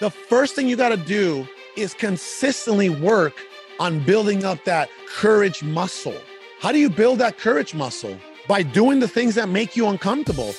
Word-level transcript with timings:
the 0.00 0.10
first 0.10 0.56
thing 0.56 0.68
you 0.68 0.74
got 0.74 0.88
to 0.88 0.96
do 0.96 1.46
is 1.76 1.94
consistently 1.94 2.88
work 2.88 3.34
on 3.78 4.00
building 4.00 4.44
up 4.44 4.64
that 4.64 4.88
courage 5.08 5.62
muscle. 5.62 6.20
How 6.58 6.72
do 6.72 6.78
you 6.80 6.90
build 6.90 7.20
that 7.20 7.38
courage 7.38 7.74
muscle? 7.74 8.18
By 8.48 8.62
doing 8.62 8.98
the 8.98 9.06
things 9.06 9.36
that 9.36 9.48
make 9.48 9.76
you 9.76 9.88
uncomfortable. 9.88 10.52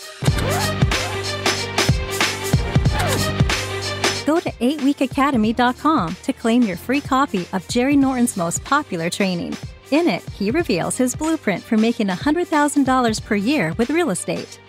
Go 4.25 4.39
to 4.39 4.51
8weekacademy.com 4.51 6.15
to 6.23 6.33
claim 6.33 6.63
your 6.63 6.77
free 6.77 7.01
copy 7.01 7.45
of 7.51 7.67
Jerry 7.67 7.97
Norton's 7.97 8.37
most 8.37 8.63
popular 8.63 9.09
training. 9.09 9.55
In 9.91 10.07
it, 10.07 10.23
he 10.29 10.49
reveals 10.49 10.97
his 10.97 11.15
blueprint 11.15 11.61
for 11.61 11.77
making 11.77 12.07
$100,000 12.07 13.25
per 13.25 13.35
year 13.35 13.73
with 13.77 13.89
real 13.89 14.09
estate. 14.11 14.59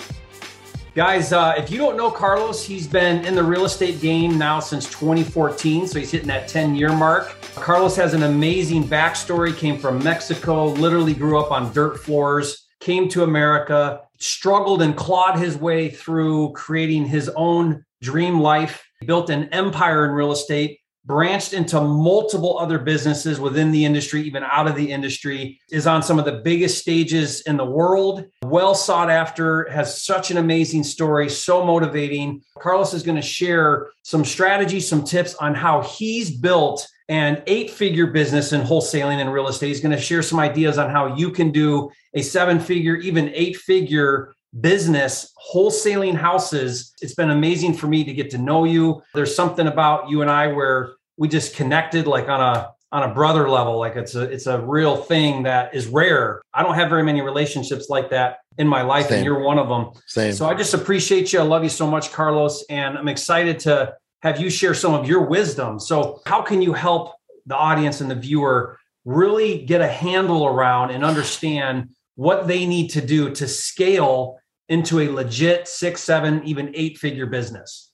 Guys, 0.97 1.31
uh, 1.31 1.53
if 1.59 1.71
you 1.71 1.77
don't 1.77 1.95
know 1.95 2.11
Carlos, 2.11 2.65
he's 2.65 2.87
been 2.87 3.23
in 3.27 3.35
the 3.35 3.43
real 3.43 3.67
estate 3.67 4.01
game 4.01 4.39
now 4.39 4.59
since 4.59 4.87
2014, 4.87 5.87
so 5.87 5.99
he's 5.99 6.11
hitting 6.11 6.29
that 6.29 6.49
10 6.49 6.75
year 6.75 6.91
mark. 6.91 7.37
Carlos 7.55 7.95
has 7.97 8.15
an 8.15 8.23
amazing 8.23 8.83
backstory, 8.83 9.55
came 9.55 9.79
from 9.79 10.03
Mexico, 10.03 10.69
literally 10.69 11.13
grew 11.13 11.39
up 11.39 11.53
on 11.53 11.71
dirt 11.75 11.99
floors, 11.99 12.67
came 12.81 13.11
to 13.11 13.25
America, 13.25 14.01
struggled 14.21 14.81
and 14.81 14.97
clawed 14.97 15.39
his 15.39 15.59
way 15.59 15.91
through 15.91 16.53
creating 16.53 17.05
his 17.05 17.29
own 17.37 17.85
dream 18.01 18.41
life, 18.41 18.83
built 19.05 19.29
an 19.29 19.51
empire 19.51 20.07
in 20.07 20.13
real 20.13 20.33
estate, 20.33 20.81
branched 21.07 21.53
into 21.53 21.81
multiple 21.81 22.59
other 22.59 22.79
businesses 22.79 23.39
within 23.39 23.71
the 23.71 23.85
industry, 23.85 24.23
even 24.23 24.43
out 24.43 24.67
of 24.67 24.75
the 24.75 24.91
industry, 24.91 25.61
is 25.71 25.87
on 25.87 26.03
some 26.03 26.19
of 26.19 26.25
the 26.25 26.41
biggest 26.45 26.79
stages 26.79 27.43
in 27.43 27.57
the 27.57 27.65
world, 27.65 28.25
well 28.45 28.75
sought 28.75 29.09
after, 29.09 29.71
has 29.71 30.03
such 30.03 30.33
an 30.33 30.37
amazing 30.37 30.83
story, 30.83 31.29
so 31.29 31.65
motivating. 31.65 32.43
Carlos 32.59 32.93
is 32.93 33.05
going 33.05 33.17
to 33.17 33.23
share 33.23 33.89
some 34.03 34.25
strategies, 34.25 34.89
some 34.89 35.05
tips 35.05 35.35
on 35.37 35.55
how 35.55 35.81
he's 35.83 36.31
built 36.31 36.87
an 37.09 37.41
eight 37.47 37.71
figure 37.71 38.09
business 38.09 38.53
in 38.53 38.61
wholesaling 38.63 39.21
and 39.21 39.33
real 39.33 39.47
estate. 39.47 39.69
He's 39.69 39.81
going 39.81 39.95
to 39.95 40.03
share 40.03 40.23
some 40.23 40.41
ideas 40.41 40.77
on 40.77 40.91
how 40.91 41.15
you 41.15 41.31
can 41.31 41.53
do 41.53 41.91
a 42.15 42.23
seven 42.23 42.59
figure, 42.59 42.97
even 42.97 43.31
eight 43.33 43.57
figure 43.57 44.35
business 44.61 45.33
wholesaling 45.53 46.17
houses. 46.17 46.93
It's 47.01 47.15
been 47.15 47.31
amazing 47.31 47.75
for 47.75 47.87
me 47.87 48.05
to 48.05 48.13
get 48.13 48.31
to 48.31 48.39
know 48.39 48.65
you. 48.65 49.03
There's 49.15 49.35
something 49.35 49.67
about 49.67 50.09
you 50.09 50.23
and 50.23 50.31
I 50.31 50.49
where 50.49 50.95
we 51.17 51.29
just 51.29 51.55
connected 51.55 52.07
like 52.07 52.29
on 52.29 52.41
a 52.41 52.73
on 52.93 53.11
a 53.11 53.13
brother 53.13 53.49
level 53.51 53.79
like 53.79 53.97
it's 53.97 54.15
a 54.15 54.23
it's 54.23 54.47
a 54.47 54.61
real 54.61 54.97
thing 54.97 55.43
that 55.43 55.75
is 55.75 55.87
rare. 55.89 56.43
I 56.55 56.63
don't 56.63 56.75
have 56.75 56.89
very 56.89 57.03
many 57.03 57.21
relationships 57.21 57.89
like 57.89 58.11
that 58.11 58.39
in 58.59 58.69
my 58.69 58.83
life 58.83 59.09
Same. 59.09 59.17
and 59.17 59.25
you're 59.25 59.41
one 59.41 59.59
of 59.59 59.69
them. 59.69 59.91
Same. 60.07 60.33
so 60.33 60.47
i 60.47 60.55
just 60.55 60.75
appreciate 60.75 61.33
you. 61.33 61.41
I 61.41 61.43
love 61.43 61.63
you 61.63 61.69
so 61.69 61.87
much 61.87 62.13
carlos 62.13 62.65
and 62.71 62.97
i'm 62.97 63.09
excited 63.09 63.59
to 63.61 63.95
have 64.23 64.41
you 64.41 64.51
share 64.51 64.75
some 64.75 64.95
of 64.95 65.07
your 65.07 65.27
wisdom. 65.27 65.79
So 65.79 66.21
how 66.27 66.43
can 66.43 66.63
you 66.63 66.73
help 66.73 67.15
the 67.45 67.57
audience 67.57 68.01
and 68.01 68.11
the 68.11 68.15
viewer 68.15 68.79
really 69.05 69.65
get 69.65 69.81
a 69.81 69.87
handle 69.87 70.47
around 70.47 70.91
and 70.91 71.05
understand 71.05 71.91
what 72.17 72.49
they 72.49 72.67
need 72.67 72.89
to 72.89 73.01
do 73.01 73.31
to 73.31 73.47
scale 73.47 74.39
into 74.69 75.01
a 75.01 75.09
legit 75.09 75.69
six 75.69 76.03
seven 76.03 76.43
even 76.45 76.73
eight 76.75 76.99
figure 76.99 77.27
business 77.27 77.93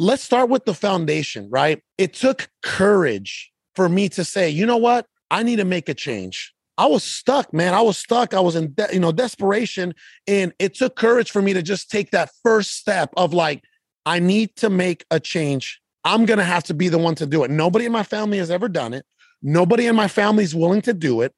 let's 0.00 0.22
start 0.22 0.48
with 0.48 0.64
the 0.64 0.72
foundation, 0.72 1.46
right? 1.50 1.82
It 1.98 2.14
took 2.14 2.48
courage 2.62 3.52
for 3.74 3.86
me 3.86 4.08
to 4.10 4.24
say, 4.24 4.48
you 4.48 4.64
know 4.64 4.78
what? 4.78 5.06
I 5.30 5.42
need 5.42 5.56
to 5.56 5.64
make 5.66 5.90
a 5.90 5.94
change. 5.94 6.54
I 6.78 6.86
was 6.86 7.04
stuck, 7.04 7.52
man. 7.52 7.74
I 7.74 7.82
was 7.82 7.98
stuck. 7.98 8.32
I 8.32 8.40
was 8.40 8.56
in, 8.56 8.72
de- 8.72 8.88
you 8.94 8.98
know, 8.98 9.12
desperation, 9.12 9.94
and 10.26 10.54
it 10.58 10.74
took 10.74 10.96
courage 10.96 11.30
for 11.30 11.42
me 11.42 11.52
to 11.52 11.62
just 11.62 11.90
take 11.90 12.12
that 12.12 12.30
first 12.42 12.76
step 12.76 13.12
of 13.18 13.34
like, 13.34 13.62
I 14.06 14.18
need 14.18 14.56
to 14.56 14.70
make 14.70 15.04
a 15.10 15.20
change. 15.20 15.78
I'm 16.04 16.24
gonna 16.24 16.44
have 16.44 16.64
to 16.64 16.74
be 16.74 16.88
the 16.88 16.96
one 16.96 17.14
to 17.16 17.26
do 17.26 17.44
it. 17.44 17.50
Nobody 17.50 17.84
in 17.84 17.92
my 17.92 18.02
family 18.02 18.38
has 18.38 18.50
ever 18.50 18.70
done 18.70 18.94
it. 18.94 19.04
Nobody 19.42 19.86
in 19.86 19.94
my 19.94 20.08
family 20.08 20.44
is 20.44 20.54
willing 20.54 20.80
to 20.82 20.94
do 20.94 21.20
it. 21.20 21.34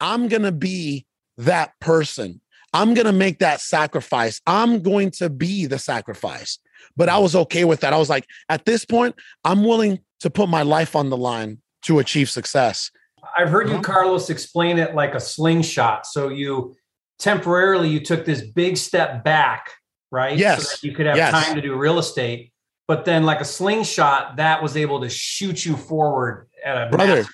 I'm 0.00 0.28
gonna 0.28 0.52
be 0.52 1.04
that 1.36 1.78
person. 1.82 2.40
I'm 2.72 2.94
gonna 2.94 3.12
make 3.12 3.40
that 3.40 3.60
sacrifice. 3.60 4.40
I'm 4.46 4.80
going 4.80 5.10
to 5.12 5.28
be 5.28 5.66
the 5.66 5.78
sacrifice. 5.78 6.58
But 6.96 7.08
I 7.08 7.18
was 7.18 7.36
okay 7.36 7.64
with 7.64 7.80
that. 7.80 7.92
I 7.92 7.98
was 7.98 8.08
like, 8.08 8.26
at 8.48 8.64
this 8.64 8.84
point, 8.84 9.14
I'm 9.44 9.64
willing 9.64 10.00
to 10.20 10.30
put 10.30 10.48
my 10.48 10.62
life 10.62 10.96
on 10.96 11.10
the 11.10 11.16
line 11.16 11.58
to 11.82 11.98
achieve 11.98 12.30
success. 12.30 12.90
I've 13.38 13.48
heard 13.48 13.68
you, 13.68 13.80
Carlos, 13.80 14.30
explain 14.30 14.78
it 14.78 14.94
like 14.94 15.14
a 15.14 15.20
slingshot. 15.20 16.06
So 16.06 16.28
you 16.28 16.74
temporarily 17.18 17.88
you 17.88 18.00
took 18.00 18.24
this 18.24 18.40
big 18.40 18.76
step 18.76 19.24
back, 19.24 19.70
right? 20.10 20.36
Yes. 20.36 20.80
So 20.80 20.86
you 20.86 20.94
could 20.94 21.06
have 21.06 21.16
yes. 21.16 21.32
time 21.32 21.54
to 21.54 21.60
do 21.60 21.76
real 21.76 21.98
estate. 21.98 22.52
But 22.88 23.04
then, 23.04 23.24
like 23.24 23.40
a 23.40 23.44
slingshot, 23.44 24.36
that 24.36 24.62
was 24.62 24.76
able 24.76 25.00
to 25.00 25.08
shoot 25.08 25.66
you 25.66 25.76
forward 25.76 26.48
at 26.64 26.86
a 26.86 26.90
brother. 26.90 27.26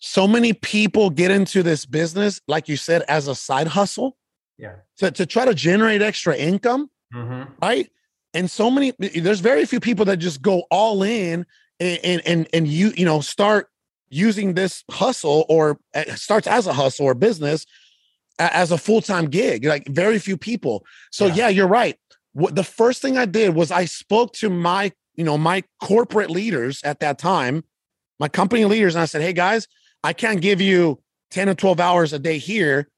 So 0.00 0.26
many 0.26 0.52
people 0.52 1.10
get 1.10 1.30
into 1.30 1.62
this 1.62 1.86
business, 1.86 2.40
like 2.48 2.68
you 2.68 2.76
said, 2.76 3.02
as 3.02 3.28
a 3.28 3.34
side 3.34 3.68
hustle. 3.68 4.16
Yeah. 4.58 4.76
To, 4.98 5.10
to 5.12 5.26
try 5.26 5.44
to 5.44 5.54
generate 5.54 6.02
extra 6.02 6.36
income. 6.36 6.90
Mm-hmm. 7.14 7.52
Right 7.62 7.88
and 8.34 8.50
so 8.50 8.70
many 8.70 8.92
there's 8.98 9.40
very 9.40 9.64
few 9.66 9.80
people 9.80 10.04
that 10.04 10.18
just 10.18 10.42
go 10.42 10.64
all 10.70 11.02
in 11.02 11.46
and 11.78 12.22
and 12.26 12.48
and 12.52 12.68
you 12.68 12.92
you 12.96 13.04
know 13.04 13.20
start 13.20 13.68
using 14.08 14.54
this 14.54 14.84
hustle 14.90 15.46
or 15.48 15.78
eh, 15.94 16.14
starts 16.14 16.46
as 16.46 16.66
a 16.66 16.72
hustle 16.72 17.06
or 17.06 17.14
business 17.14 17.66
as 18.38 18.72
a 18.72 18.78
full-time 18.78 19.26
gig 19.26 19.64
like 19.64 19.86
very 19.88 20.18
few 20.18 20.36
people. 20.36 20.84
So 21.10 21.26
yeah, 21.26 21.34
yeah 21.34 21.48
you're 21.48 21.68
right. 21.68 21.96
What 22.32 22.54
the 22.54 22.64
first 22.64 23.02
thing 23.02 23.18
i 23.18 23.24
did 23.24 23.54
was 23.54 23.70
i 23.70 23.84
spoke 23.84 24.32
to 24.34 24.48
my 24.48 24.92
you 25.14 25.24
know 25.24 25.36
my 25.36 25.64
corporate 25.82 26.30
leaders 26.30 26.80
at 26.84 27.00
that 27.00 27.18
time 27.18 27.64
my 28.20 28.28
company 28.28 28.64
leaders 28.64 28.94
and 28.94 29.02
i 29.02 29.04
said 29.04 29.20
hey 29.20 29.32
guys 29.32 29.66
i 30.04 30.12
can't 30.12 30.40
give 30.40 30.60
you 30.60 31.00
10 31.30 31.48
or 31.48 31.54
12 31.54 31.80
hours 31.80 32.12
a 32.12 32.18
day 32.18 32.38
here. 32.38 32.88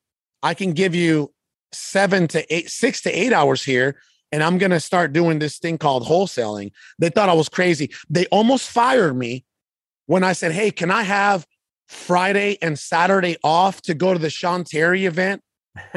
I 0.42 0.54
can 0.54 0.72
give 0.72 0.94
you 0.94 1.32
seven 1.72 2.28
to 2.28 2.54
eight 2.54 2.68
six 2.68 3.00
to 3.02 3.10
eight 3.10 3.32
hours 3.32 3.62
here 3.62 3.96
and 4.32 4.42
I'm 4.42 4.58
going 4.58 4.70
to 4.70 4.80
start 4.80 5.12
doing 5.12 5.38
this 5.38 5.58
thing 5.58 5.78
called 5.78 6.04
wholesaling. 6.04 6.72
They 6.98 7.10
thought 7.10 7.28
I 7.28 7.34
was 7.34 7.48
crazy. 7.48 7.92
They 8.08 8.26
almost 8.26 8.70
fired 8.70 9.16
me 9.16 9.44
when 10.06 10.24
I 10.24 10.32
said, 10.32 10.52
Hey, 10.52 10.70
can 10.70 10.90
I 10.90 11.02
have 11.02 11.46
Friday 11.86 12.56
and 12.62 12.78
Saturday 12.78 13.36
off 13.44 13.82
to 13.82 13.94
go 13.94 14.12
to 14.12 14.18
the 14.18 14.30
Sean 14.30 14.64
Terry 14.64 15.04
event? 15.04 15.42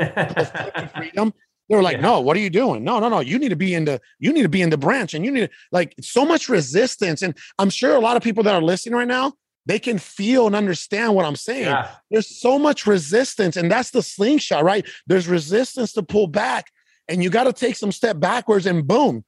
freedom. 0.96 1.34
They 1.70 1.76
were 1.76 1.82
like, 1.82 1.98
yeah. 1.98 2.02
no, 2.02 2.20
what 2.20 2.38
are 2.38 2.42
you 2.42 2.52
doing? 2.52 2.84
No, 2.84 3.00
no, 3.00 3.10
no. 3.10 3.22
You 3.22 3.40
need 3.40 3.50
to 3.50 3.56
be 3.56 3.74
in 3.74 3.86
the, 3.86 4.00
you 4.20 4.32
need 4.32 4.44
to 4.44 4.50
be 4.50 4.62
in 4.62 4.70
the 4.70 4.78
branch 4.78 5.14
and 5.14 5.26
you 5.26 5.32
need 5.32 5.48
to 5.48 5.50
like 5.72 5.96
so 6.00 6.24
much 6.24 6.48
resistance. 6.48 7.24
And 7.24 7.36
I'm 7.58 7.72
sure 7.72 7.96
a 7.96 8.00
lot 8.00 8.18
of 8.18 8.24
people 8.24 8.44
that 8.44 8.54
are 8.54 8.62
listening 8.62 8.96
right 8.96 9.08
now, 9.08 9.34
they 9.66 9.80
can 9.80 9.98
feel 9.98 10.46
and 10.46 10.56
understand 10.56 11.16
what 11.16 11.26
I'm 11.26 11.36
saying. 11.36 11.66
Yeah. 11.66 11.90
There's 12.12 12.40
so 12.40 12.60
much 12.60 12.86
resistance, 12.86 13.58
and 13.58 13.72
that's 13.72 13.90
the 13.90 14.04
slingshot, 14.04 14.64
right? 14.64 14.88
There's 15.08 15.28
resistance 15.28 15.94
to 15.94 16.04
pull 16.04 16.28
back 16.28 16.72
and 17.08 17.24
you 17.24 17.30
got 17.30 17.46
to 17.46 17.54
take 17.54 17.76
some 17.76 17.92
step 17.92 18.20
backwards 18.20 18.66
and 18.66 18.88
boom, 18.88 19.24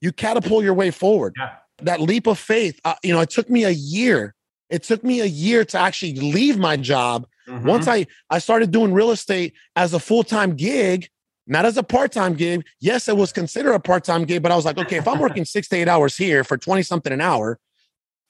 you 0.00 0.12
catapult 0.12 0.64
your 0.64 0.74
way 0.74 0.90
forward. 0.90 1.34
Yeah. 1.38 1.54
That 1.82 2.00
leap 2.00 2.26
of 2.26 2.38
faith, 2.38 2.80
uh, 2.84 2.94
you 3.02 3.12
know, 3.12 3.20
it 3.20 3.30
took 3.30 3.48
me 3.48 3.64
a 3.64 3.70
year. 3.70 4.34
It 4.70 4.82
took 4.82 5.02
me 5.02 5.20
a 5.20 5.26
year 5.26 5.64
to 5.66 5.78
actually 5.78 6.14
leave 6.14 6.58
my 6.58 6.76
job. 6.76 7.26
Mm-hmm. 7.48 7.66
Once 7.66 7.88
I 7.88 8.06
I 8.30 8.38
started 8.38 8.70
doing 8.70 8.92
real 8.92 9.10
estate 9.10 9.54
as 9.74 9.92
a 9.94 9.98
full-time 9.98 10.54
gig, 10.54 11.08
not 11.46 11.64
as 11.64 11.76
a 11.76 11.82
part-time 11.82 12.34
gig. 12.34 12.64
Yes, 12.80 13.08
it 13.08 13.16
was 13.16 13.32
considered 13.32 13.72
a 13.72 13.80
part-time 13.80 14.24
gig, 14.24 14.42
but 14.42 14.52
I 14.52 14.56
was 14.56 14.64
like, 14.64 14.78
okay, 14.78 14.96
if 14.96 15.08
I'm 15.08 15.18
working 15.18 15.44
6 15.44 15.68
to 15.68 15.76
8 15.76 15.88
hours 15.88 16.16
here 16.16 16.44
for 16.44 16.56
20 16.56 16.82
something 16.82 17.12
an 17.12 17.20
hour, 17.20 17.58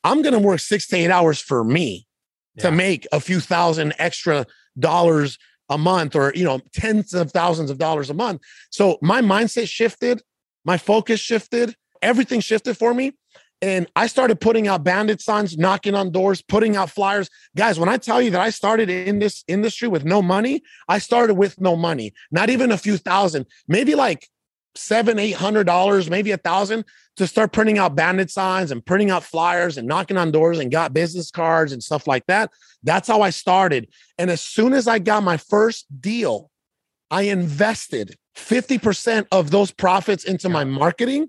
I'm 0.02 0.22
going 0.22 0.32
to 0.32 0.38
work 0.38 0.60
6 0.60 0.86
to 0.88 0.96
8 0.96 1.10
hours 1.10 1.38
for 1.38 1.62
me 1.62 2.06
yeah. 2.54 2.64
to 2.64 2.70
make 2.72 3.06
a 3.12 3.20
few 3.20 3.40
thousand 3.40 3.94
extra 3.98 4.46
dollars 4.78 5.38
a 5.68 5.78
month 5.78 6.14
or 6.14 6.32
you 6.34 6.44
know 6.44 6.60
tens 6.72 7.14
of 7.14 7.30
thousands 7.30 7.70
of 7.70 7.78
dollars 7.78 8.10
a 8.10 8.14
month. 8.14 8.42
So 8.70 8.98
my 9.02 9.20
mindset 9.20 9.68
shifted 9.68 10.22
my 10.64 10.78
focus 10.78 11.20
shifted 11.20 11.74
everything 12.00 12.40
shifted 12.40 12.76
for 12.76 12.94
me. 12.94 13.12
And 13.60 13.86
i 13.94 14.06
started 14.06 14.40
putting 14.40 14.66
out 14.68 14.82
bandit 14.84 15.20
signs 15.20 15.56
knocking 15.56 15.94
on 15.94 16.10
doors 16.10 16.42
putting 16.42 16.76
out 16.76 16.90
flyers. 16.90 17.30
Guys 17.56 17.78
when 17.78 17.88
i 17.88 17.96
tell 17.96 18.20
you 18.20 18.30
that 18.30 18.40
i 18.40 18.50
started 18.50 18.90
in 18.90 19.18
this 19.18 19.44
industry 19.46 19.88
with 19.88 20.04
no 20.04 20.20
money 20.20 20.62
i 20.88 20.98
started 20.98 21.34
with 21.34 21.60
no 21.60 21.76
money 21.76 22.12
not 22.30 22.50
even 22.50 22.72
a 22.72 22.78
few 22.78 22.96
thousand 22.96 23.46
maybe 23.68 23.94
like 23.94 24.28
seven 24.74 25.18
eight 25.18 25.34
hundred 25.34 25.64
dollars 25.64 26.08
maybe 26.08 26.30
a 26.30 26.36
thousand 26.36 26.84
to 27.16 27.26
start 27.26 27.52
printing 27.52 27.78
out 27.78 27.94
bandit 27.94 28.30
signs 28.30 28.70
and 28.70 28.84
printing 28.84 29.10
out 29.10 29.22
flyers 29.22 29.76
and 29.76 29.86
knocking 29.86 30.16
on 30.16 30.30
doors 30.30 30.58
and 30.58 30.70
got 30.70 30.94
business 30.94 31.30
cards 31.30 31.72
and 31.72 31.82
stuff 31.82 32.06
like 32.06 32.24
that. 32.26 32.50
That's 32.82 33.06
how 33.06 33.20
I 33.20 33.30
started. 33.30 33.88
And 34.18 34.30
as 34.30 34.40
soon 34.40 34.72
as 34.72 34.88
I 34.88 34.98
got 34.98 35.22
my 35.22 35.36
first 35.36 35.86
deal, 36.00 36.50
I 37.10 37.22
invested 37.22 38.16
50% 38.36 39.26
of 39.30 39.50
those 39.50 39.70
profits 39.70 40.24
into 40.24 40.48
my 40.48 40.64
marketing, 40.64 41.28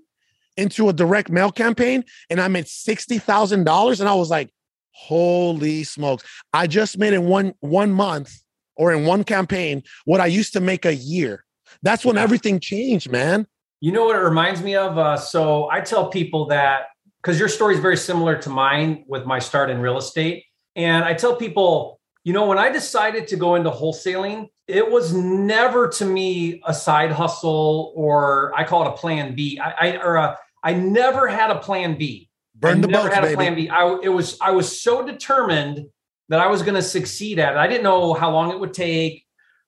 into 0.56 0.88
a 0.88 0.92
direct 0.92 1.28
mail 1.28 1.52
campaign, 1.52 2.04
and 2.30 2.40
I 2.40 2.48
made 2.48 2.64
$60,000. 2.64 4.00
And 4.00 4.08
I 4.08 4.14
was 4.14 4.30
like, 4.30 4.50
holy 4.92 5.84
smokes. 5.84 6.24
I 6.52 6.66
just 6.66 6.96
made 6.96 7.12
in 7.12 7.26
one 7.26 7.52
one 7.60 7.92
month 7.92 8.32
or 8.76 8.92
in 8.92 9.04
one 9.04 9.24
campaign 9.24 9.82
what 10.04 10.20
I 10.20 10.26
used 10.26 10.54
to 10.54 10.60
make 10.60 10.86
a 10.86 10.94
year. 10.94 11.43
That's 11.82 12.04
when 12.04 12.16
everything 12.18 12.60
changed, 12.60 13.10
man. 13.10 13.46
You 13.80 13.92
know 13.92 14.04
what 14.04 14.16
it 14.16 14.20
reminds 14.20 14.62
me 14.62 14.76
of? 14.76 14.96
Uh, 14.96 15.16
so 15.16 15.68
I 15.70 15.80
tell 15.80 16.08
people 16.08 16.46
that 16.46 16.86
because 17.22 17.38
your 17.38 17.48
story 17.48 17.74
is 17.74 17.80
very 17.80 17.96
similar 17.96 18.36
to 18.42 18.50
mine 18.50 19.04
with 19.08 19.24
my 19.24 19.38
start 19.38 19.70
in 19.70 19.80
real 19.80 19.96
estate. 19.96 20.44
And 20.76 21.04
I 21.04 21.14
tell 21.14 21.36
people, 21.36 22.00
you 22.22 22.32
know, 22.32 22.46
when 22.46 22.58
I 22.58 22.70
decided 22.70 23.28
to 23.28 23.36
go 23.36 23.54
into 23.54 23.70
wholesaling, 23.70 24.48
it 24.66 24.90
was 24.90 25.12
never 25.12 25.88
to 25.88 26.04
me 26.04 26.62
a 26.66 26.74
side 26.74 27.12
hustle 27.12 27.92
or 27.96 28.52
I 28.56 28.64
call 28.64 28.86
it 28.86 28.88
a 28.88 28.92
plan 28.92 29.34
B. 29.34 29.58
I, 29.58 29.70
I 29.70 29.96
or 30.02 30.16
a, 30.16 30.38
I 30.62 30.74
never 30.74 31.28
had 31.28 31.50
a 31.50 31.58
plan 31.58 31.96
B. 31.96 32.30
Burn 32.54 32.80
the 32.80 32.88
never 32.88 33.04
boats, 33.04 33.14
had 33.14 33.24
a 33.24 33.26
baby. 33.28 33.36
plan 33.36 33.54
B. 33.54 33.68
I 33.68 33.98
it 34.02 34.08
was 34.08 34.38
I 34.40 34.52
was 34.52 34.80
so 34.80 35.04
determined 35.04 35.86
that 36.28 36.40
I 36.40 36.46
was 36.46 36.62
going 36.62 36.74
to 36.74 36.82
succeed 36.82 37.38
at 37.38 37.52
it. 37.52 37.58
I 37.58 37.66
didn't 37.66 37.82
know 37.82 38.14
how 38.14 38.30
long 38.30 38.50
it 38.50 38.58
would 38.58 38.72
take. 38.72 39.23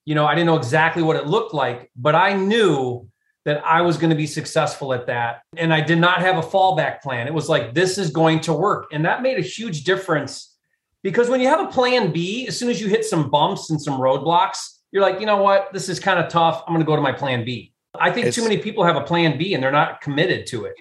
You 0.07 0.15
know, 0.15 0.25
I 0.25 0.35
didn't 0.35 0.47
know 0.47 0.57
exactly 0.57 1.03
what 1.03 1.17
it 1.17 1.27
looked 1.27 1.53
like, 1.53 1.91
but 1.97 2.15
I 2.15 2.33
knew 2.33 3.07
that 3.45 3.65
I 3.65 3.83
was 3.83 3.97
going 3.97 4.11
to 4.11 4.17
be 4.17 4.27
successful 4.27 4.93
at 4.95 5.07
that. 5.07 5.43
And 5.57 5.73
I 5.75 5.81
did 5.81 5.99
not 5.99 6.21
have 6.21 6.37
a 6.39 6.43
fallback 6.43 7.01
plan. 7.03 7.27
It 7.27 7.35
was 7.35 7.49
like, 7.49 7.75
this 7.75 7.99
is 7.99 8.11
going 8.11 8.41
to 8.41 8.53
work. 8.53 8.87
And 8.93 9.05
that 9.05 9.21
made 9.23 9.37
a 9.39 9.43
huge 9.43 9.85
difference 9.85 10.57
because 11.03 11.29
when 11.29 11.41
you 11.41 11.49
have 11.49 11.61
a 11.61 11.67
plan 11.71 12.13
B, 12.13 12.47
as 12.49 12.59
soon 12.59 12.71
as 12.71 12.81
you 12.81 12.89
hit 12.89 13.05
some 13.05 13.31
bumps 13.31 13.71
and 13.71 13.81
some 13.81 14.01
roadblocks, 14.01 14.79
you're 14.91 15.03
like, 15.03 15.21
you 15.21 15.27
know 15.27 15.43
what? 15.43 15.73
This 15.73 15.89
is 15.89 16.01
kind 16.01 16.19
of 16.19 16.29
tough. 16.29 16.63
I'm 16.67 16.75
going 16.75 16.85
to 16.85 16.87
go 16.87 16.97
to 16.97 17.03
my 17.03 17.13
plan 17.13 17.45
B. 17.45 17.73
I 17.95 18.11
think 18.11 18.27
It's- 18.27 18.35
too 18.35 18.43
many 18.43 18.59
people 18.59 18.85
have 18.85 18.97
a 18.97 19.03
plan 19.03 19.39
B 19.39 19.55
and 19.55 19.63
they're 19.63 19.71
not 19.73 20.01
committed 20.01 20.47
to 20.49 20.65
it. 20.65 20.75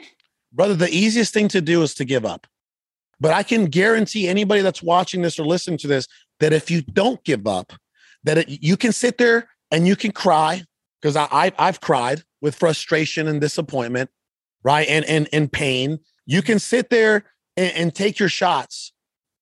brother, 0.52 0.74
the 0.74 0.90
easiest 0.90 1.34
thing 1.34 1.48
to 1.50 1.62
do 1.62 1.82
is 1.84 1.94
to 1.96 2.06
give 2.06 2.26
up. 2.26 2.48
But 3.20 3.34
I 3.34 3.44
can 3.44 3.66
guarantee 3.66 4.28
anybody 4.28 4.62
that's 4.62 4.82
watching 4.82 5.22
this 5.22 5.38
or 5.40 5.46
listening 5.46 5.78
to 5.80 5.88
this 5.88 6.08
that 6.40 6.54
if 6.54 6.72
you 6.72 6.82
don't 6.82 7.22
give 7.24 7.46
up, 7.46 7.74
that 8.26 8.40
it, 8.40 8.50
you 8.50 8.76
can 8.76 8.92
sit 8.92 9.18
there 9.18 9.48
and 9.72 9.88
you 9.88 9.96
can 9.96 10.12
cry 10.12 10.64
because 11.02 11.16
I, 11.16 11.28
I 11.32 11.52
I've 11.58 11.80
cried 11.80 12.24
with 12.42 12.56
frustration 12.56 13.28
and 13.28 13.40
disappointment, 13.40 14.10
right, 14.64 14.88
and 14.88 15.06
and 15.06 15.30
and 15.32 15.52
pain. 15.52 16.00
You 16.26 16.42
can 16.42 16.60
sit 16.60 16.90
there 16.90 17.24
and, 17.56 17.72
and 17.76 17.96
take 17.96 18.20
your 18.20 18.30
shots. 18.30 18.92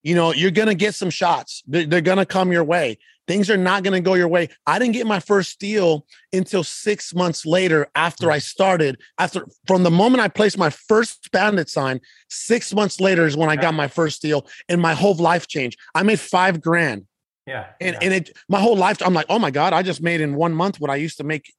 You 0.03 0.15
know, 0.15 0.33
you're 0.33 0.51
gonna 0.51 0.75
get 0.75 0.95
some 0.95 1.09
shots. 1.09 1.63
They're, 1.65 1.85
they're 1.85 2.01
gonna 2.01 2.25
come 2.25 2.51
your 2.51 2.63
way. 2.63 2.97
Things 3.25 3.49
are 3.49 3.55
not 3.55 3.83
gonna 3.83 4.01
go 4.01 4.15
your 4.15 4.27
way. 4.27 4.49
I 4.67 4.79
didn't 4.79 4.93
get 4.93 5.07
my 5.07 5.21
first 5.21 5.59
deal 5.59 6.05
until 6.33 6.63
six 6.63 7.15
months 7.15 7.45
later 7.45 7.87
after 7.95 8.29
I 8.29 8.39
mm. 8.39 8.41
started. 8.41 8.99
After 9.17 9.45
from 9.65 9.83
the 9.83 9.91
moment 9.91 10.21
I 10.21 10.27
placed 10.27 10.57
my 10.57 10.69
first 10.69 11.31
bandit 11.31 11.69
sign, 11.69 12.01
six 12.29 12.73
months 12.73 12.99
later 12.99 13.25
is 13.25 13.37
when 13.37 13.49
I 13.49 13.55
got 13.55 13.73
my 13.73 13.87
first 13.87 14.21
deal, 14.21 14.45
and 14.67 14.81
my 14.81 14.93
whole 14.93 15.15
life 15.15 15.47
changed. 15.47 15.79
I 15.95 16.03
made 16.03 16.19
five 16.19 16.59
grand, 16.59 17.05
Yeah. 17.45 17.67
and 17.81 17.93
yeah. 17.93 17.99
and 18.01 18.13
it 18.13 18.37
my 18.47 18.59
whole 18.59 18.77
life. 18.77 19.01
I'm 19.05 19.13
like, 19.13 19.25
oh 19.29 19.39
my 19.39 19.51
god, 19.51 19.73
I 19.73 19.83
just 19.83 20.01
made 20.01 20.21
in 20.21 20.35
one 20.35 20.53
month 20.53 20.79
what 20.79 20.89
I 20.89 20.95
used 20.95 21.17
to 21.17 21.23
make. 21.23 21.51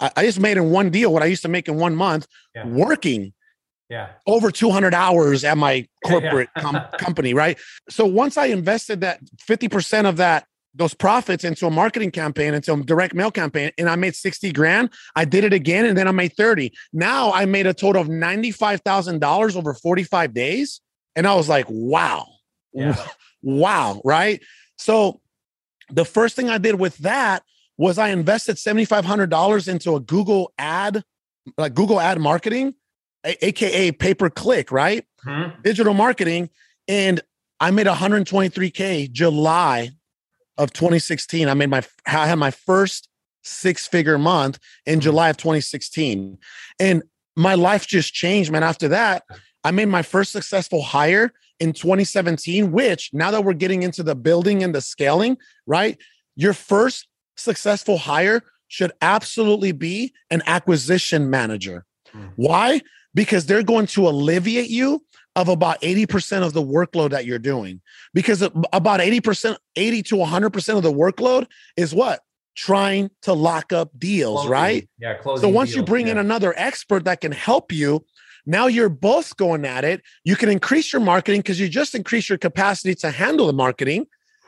I, 0.00 0.10
I 0.16 0.22
just 0.24 0.40
made 0.40 0.56
in 0.56 0.70
one 0.70 0.90
deal 0.90 1.12
what 1.12 1.22
I 1.22 1.26
used 1.26 1.42
to 1.42 1.48
make 1.48 1.68
in 1.68 1.76
one 1.76 1.94
month, 1.94 2.26
Yeah. 2.54 2.66
working 2.66 3.32
yeah. 3.88 4.08
over 4.26 4.50
200 4.50 4.94
hours 4.94 5.44
at 5.44 5.56
my 5.56 5.86
corporate 6.04 6.50
com- 6.58 6.84
company, 6.98 7.34
right? 7.34 7.58
So 7.88 8.04
once 8.04 8.36
I 8.36 8.46
invested 8.46 9.00
that 9.00 9.20
50% 9.48 10.08
of 10.08 10.16
that 10.18 10.44
those 10.74 10.94
profits 10.94 11.42
into 11.44 11.66
a 11.66 11.70
marketing 11.70 12.10
campaign, 12.10 12.54
into 12.54 12.72
a 12.72 12.82
direct 12.82 13.14
mail 13.14 13.30
campaign, 13.30 13.72
and 13.78 13.88
I 13.88 13.96
made 13.96 14.14
60 14.14 14.52
grand, 14.52 14.90
I 15.16 15.24
did 15.24 15.42
it 15.42 15.52
again 15.52 15.86
and 15.86 15.96
then 15.98 16.06
I 16.06 16.12
made 16.12 16.34
30. 16.36 16.72
Now 16.92 17.32
I 17.32 17.46
made 17.46 17.66
a 17.66 17.74
total 17.74 18.00
of 18.02 18.08
$95,000 18.08 19.56
over 19.56 19.74
45 19.74 20.34
days. 20.34 20.80
And 21.16 21.26
I 21.26 21.34
was 21.34 21.48
like, 21.48 21.66
wow. 21.68 22.26
Yeah. 22.72 22.96
Wow. 23.40 24.00
Right. 24.04 24.42
So 24.78 25.20
the 25.90 26.04
first 26.04 26.36
thing 26.36 26.48
I 26.50 26.58
did 26.58 26.76
with 26.76 26.96
that 26.98 27.42
was 27.76 27.98
I 27.98 28.08
invested 28.08 28.56
$7,500 28.56 29.68
into 29.68 29.94
a 29.94 30.00
Google 30.00 30.52
ad, 30.58 31.04
like 31.56 31.74
Google 31.74 32.00
ad 32.00 32.18
marketing, 32.20 32.74
a- 33.24 33.46
AKA 33.46 33.92
pay 33.92 34.14
per 34.14 34.30
click, 34.30 34.70
right? 34.72 35.04
Mhm. 35.26 35.62
digital 35.64 35.94
marketing 35.94 36.48
and 36.86 37.20
I 37.60 37.72
made 37.72 37.88
123k 37.88 39.08
July 39.10 39.90
of 40.56 40.72
2016. 40.72 41.48
I 41.48 41.54
made 41.54 41.70
my 41.70 41.82
I 42.06 42.26
had 42.28 42.36
my 42.36 42.52
first 42.52 43.08
six 43.42 43.86
figure 43.88 44.16
month 44.18 44.58
in 44.86 45.00
July 45.00 45.30
of 45.30 45.36
2016. 45.36 46.38
And 46.78 47.02
my 47.36 47.54
life 47.54 47.86
just 47.86 48.14
changed, 48.14 48.50
man. 48.52 48.62
After 48.62 48.86
that, 48.88 49.24
I 49.64 49.70
made 49.72 49.86
my 49.88 50.02
first 50.02 50.30
successful 50.32 50.82
hire 50.82 51.32
in 51.60 51.72
2017, 51.72 52.72
which 52.72 53.10
now 53.12 53.30
that 53.30 53.44
we're 53.44 53.52
getting 53.52 53.82
into 53.82 54.02
the 54.02 54.14
building 54.14 54.62
and 54.62 54.74
the 54.74 54.80
scaling, 54.80 55.36
right? 55.66 55.98
Your 56.36 56.52
first 56.52 57.08
successful 57.36 57.98
hire 57.98 58.42
should 58.68 58.92
absolutely 59.00 59.72
be 59.72 60.12
an 60.30 60.42
acquisition 60.46 61.30
manager. 61.30 61.84
Mm. 62.14 62.32
Why? 62.36 62.80
Because 63.14 63.46
they're 63.46 63.62
going 63.62 63.86
to 63.88 64.08
alleviate 64.08 64.70
you 64.70 65.04
of 65.36 65.48
about 65.48 65.80
80% 65.80 66.44
of 66.44 66.52
the 66.52 66.62
workload 66.62 67.10
that 67.10 67.24
you're 67.24 67.38
doing. 67.38 67.80
Because 68.12 68.42
about 68.42 69.00
80%, 69.00 69.56
80 69.76 70.02
to 70.04 70.14
100% 70.16 70.76
of 70.76 70.82
the 70.82 70.92
workload 70.92 71.46
is 71.76 71.94
what? 71.94 72.20
Trying 72.56 73.10
to 73.22 73.32
lock 73.32 73.72
up 73.72 73.90
deals, 73.96 74.38
Closing. 74.38 74.50
right? 74.50 74.88
Yeah. 74.98 75.14
Closing. 75.14 75.42
So 75.42 75.48
once 75.48 75.70
you 75.70 75.76
deals, 75.76 75.88
bring 75.88 76.08
in 76.08 76.18
another 76.18 76.52
expert 76.56 77.04
that 77.04 77.20
can 77.20 77.30
help 77.30 77.70
you, 77.70 78.04
now 78.48 78.66
you're 78.66 78.88
both 78.88 79.36
going 79.36 79.64
at 79.66 79.84
it. 79.84 80.00
You 80.24 80.34
can 80.34 80.48
increase 80.48 80.90
your 80.92 81.00
marketing 81.02 81.40
because 81.42 81.60
you 81.60 81.68
just 81.68 81.94
increase 81.94 82.28
your 82.30 82.38
capacity 82.38 82.94
to 82.96 83.10
handle 83.10 83.46
the 83.46 83.52
marketing. 83.52 84.06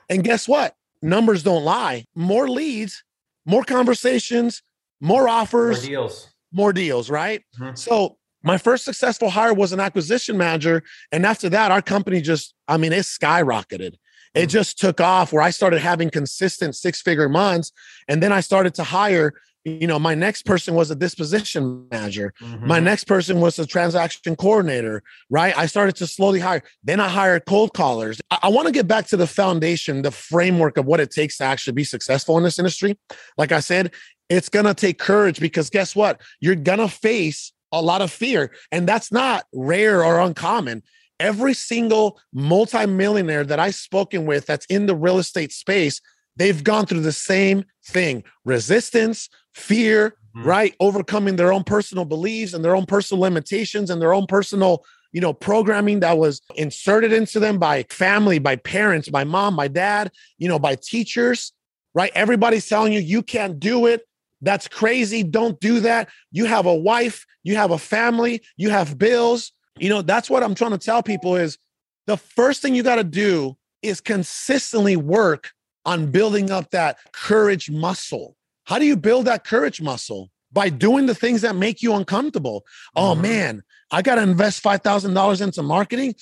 And 0.08 0.25
guess 0.25 0.49
what? 0.49 0.75
Numbers 1.02 1.43
don't 1.43 1.64
lie. 1.64 2.06
More 2.14 2.49
leads, 2.49 3.05
more 3.44 3.62
conversations, 3.62 4.62
more 5.00 5.29
offers, 5.29 5.82
More 5.82 5.88
deals. 5.88 6.29
more 6.50 6.73
deals, 6.73 7.11
right? 7.11 7.43
Mhm. 7.61 7.76
So 7.76 8.17
my 8.43 8.56
first 8.56 8.85
successful 8.87 9.29
hire 9.31 9.52
was 9.52 9.73
an 9.73 9.81
acquisition 9.81 10.38
manager. 10.38 10.82
And 11.12 11.26
after 11.26 11.50
that, 11.50 11.70
our 11.70 11.82
company 11.82 12.23
just, 12.23 12.55
I 12.69 12.79
mean, 12.79 12.93
it 12.93 13.05
skyrocketed. 13.05 13.96
It 14.32 14.46
Mhm. 14.46 14.49
just 14.49 14.79
took 14.79 14.99
off 15.00 15.32
where 15.32 15.43
I 15.43 15.50
started 15.50 15.81
having 15.81 16.08
consistent 16.08 16.75
six 16.75 17.03
figure 17.03 17.29
months. 17.29 17.70
And 18.08 18.23
then 18.23 18.32
I 18.32 18.41
started 18.41 18.75
to 18.76 18.85
hire, 18.85 19.35
you 19.64 19.86
know, 19.86 19.98
my 19.98 20.14
next 20.14 20.46
person 20.46 20.74
was 20.74 20.90
a 20.90 20.94
disposition 20.94 21.86
manager. 21.90 22.32
My 22.40 22.80
Mhm. 22.80 22.84
next 22.84 23.04
person 23.04 23.40
was 23.40 23.58
a 23.58 23.66
transaction 23.66 24.34
coordinator, 24.36 25.02
right? 25.28 25.56
I 25.56 25.66
started 25.66 25.96
to 25.96 26.06
slowly 26.06 26.40
hire. 26.40 26.62
Then 26.82 26.98
I 26.98 27.08
hired 27.08 27.44
cold 27.46 27.74
callers. 27.74 28.20
I, 28.30 28.38
I 28.44 28.48
want 28.48 28.66
to 28.68 28.72
get 28.72 28.88
back 28.88 29.06
to 29.08 29.16
the 29.18 29.26
foundation, 29.26 30.02
the 30.02 30.10
framework 30.10 30.78
of 30.78 30.86
what 30.86 31.00
it 31.00 31.10
takes 31.10 31.36
to 31.38 31.44
actually 31.44 31.74
be 31.74 31.84
successful 31.84 32.38
in 32.38 32.44
this 32.44 32.58
industry. 32.58 32.98
Like 33.36 33.52
I 33.52 33.60
said, 33.60 33.92
it's 34.30 34.48
going 34.48 34.66
to 34.66 34.74
take 34.74 34.98
courage 34.98 35.40
because 35.40 35.68
guess 35.68 35.94
what? 35.94 36.20
You're 36.40 36.54
going 36.54 36.78
to 36.78 36.88
face 36.88 37.52
a 37.72 37.82
lot 37.82 38.00
of 38.00 38.10
fear. 38.10 38.52
And 38.72 38.88
that's 38.88 39.12
not 39.12 39.44
rare 39.52 40.04
or 40.04 40.20
uncommon. 40.20 40.82
Every 41.18 41.52
single 41.52 42.18
multimillionaire 42.32 43.44
that 43.44 43.60
I've 43.60 43.74
spoken 43.74 44.24
with 44.24 44.46
that's 44.46 44.64
in 44.67 44.86
the 44.86 44.94
real 44.94 45.19
estate 45.19 45.52
space, 45.52 46.00
they've 46.41 46.65
gone 46.65 46.87
through 46.87 47.03
the 47.03 47.13
same 47.13 47.65
thing 47.85 48.25
resistance, 48.47 49.29
fear, 49.53 50.15
Mhm. 50.35 50.44
right? 50.47 50.75
Overcoming 50.81 51.37
their 51.37 51.53
own 51.53 51.65
personal 51.65 52.06
beliefs 52.06 52.55
and 52.55 52.65
their 52.65 52.75
own 52.75 52.87
personal 52.87 53.20
limitations 53.20 53.91
and 53.91 54.01
their 54.01 54.15
own 54.15 54.27
personal, 54.27 54.82
you 55.13 55.20
know, 55.20 55.35
programming 55.35 56.01
that 56.01 56.17
was 56.17 56.41
inserted 56.56 57.13
into 57.13 57.41
them 57.41 57.59
by 57.59 57.85
family, 57.91 58.39
by 58.39 58.56
parents, 58.56 59.09
by 59.09 59.23
mom, 59.23 59.55
by 59.55 59.69
dad, 59.69 60.11
you 60.39 60.49
know, 60.49 60.59
by 60.59 60.77
teachers, 60.77 61.53
right? 61.94 62.13
Everybody's 62.15 62.67
telling 62.67 62.93
you, 62.94 63.01
you 63.01 63.23
can't 63.23 63.61
do 63.61 63.87
it. 63.87 64.06
That's 64.41 64.67
crazy. 64.67 65.23
Don't 65.23 65.61
do 65.61 65.81
that. 65.81 66.09
You 66.32 66.47
have 66.47 66.65
a 66.65 66.75
wife, 66.75 67.27
you 67.43 67.56
have 67.56 67.70
a 67.70 67.79
family, 67.79 68.41
you 68.56 68.70
have 68.70 68.97
bills. 68.97 69.53
You 69.79 69.91
know, 69.91 70.01
that's 70.01 70.31
what 70.31 70.43
I'm 70.43 70.55
trying 70.55 70.70
to 70.70 70.79
tell 70.79 71.03
people 71.03 71.37
is 71.37 71.59
the 72.06 72.17
first 72.17 72.63
thing 72.63 72.75
you 72.75 72.82
got 72.82 72.97
to 72.97 73.05
do 73.05 73.59
is 73.82 74.01
consistently 74.01 74.97
work 74.97 75.51
on 75.84 76.10
building 76.10 76.51
up 76.51 76.70
that 76.70 76.99
courage 77.13 77.70
muscle. 77.70 78.37
How 78.65 78.79
do 78.79 78.84
you 78.87 78.96
build 78.96 79.27
that 79.27 79.44
courage 79.44 79.81
muscle? 79.81 80.31
By 80.53 80.69
doing 80.69 81.06
the 81.06 81.15
things 81.15 81.43
that 81.43 81.55
make 81.55 81.81
you 81.81 81.94
uncomfortable. 81.94 82.65
Oh 82.96 83.15
Mhm. 83.15 83.20
man, 83.20 83.63
I 83.93 84.03
got 84.03 84.17
to 84.17 84.22
invest 84.22 84.63
$5,000 84.63 85.41
into 85.41 85.63
marketing. 85.63 86.15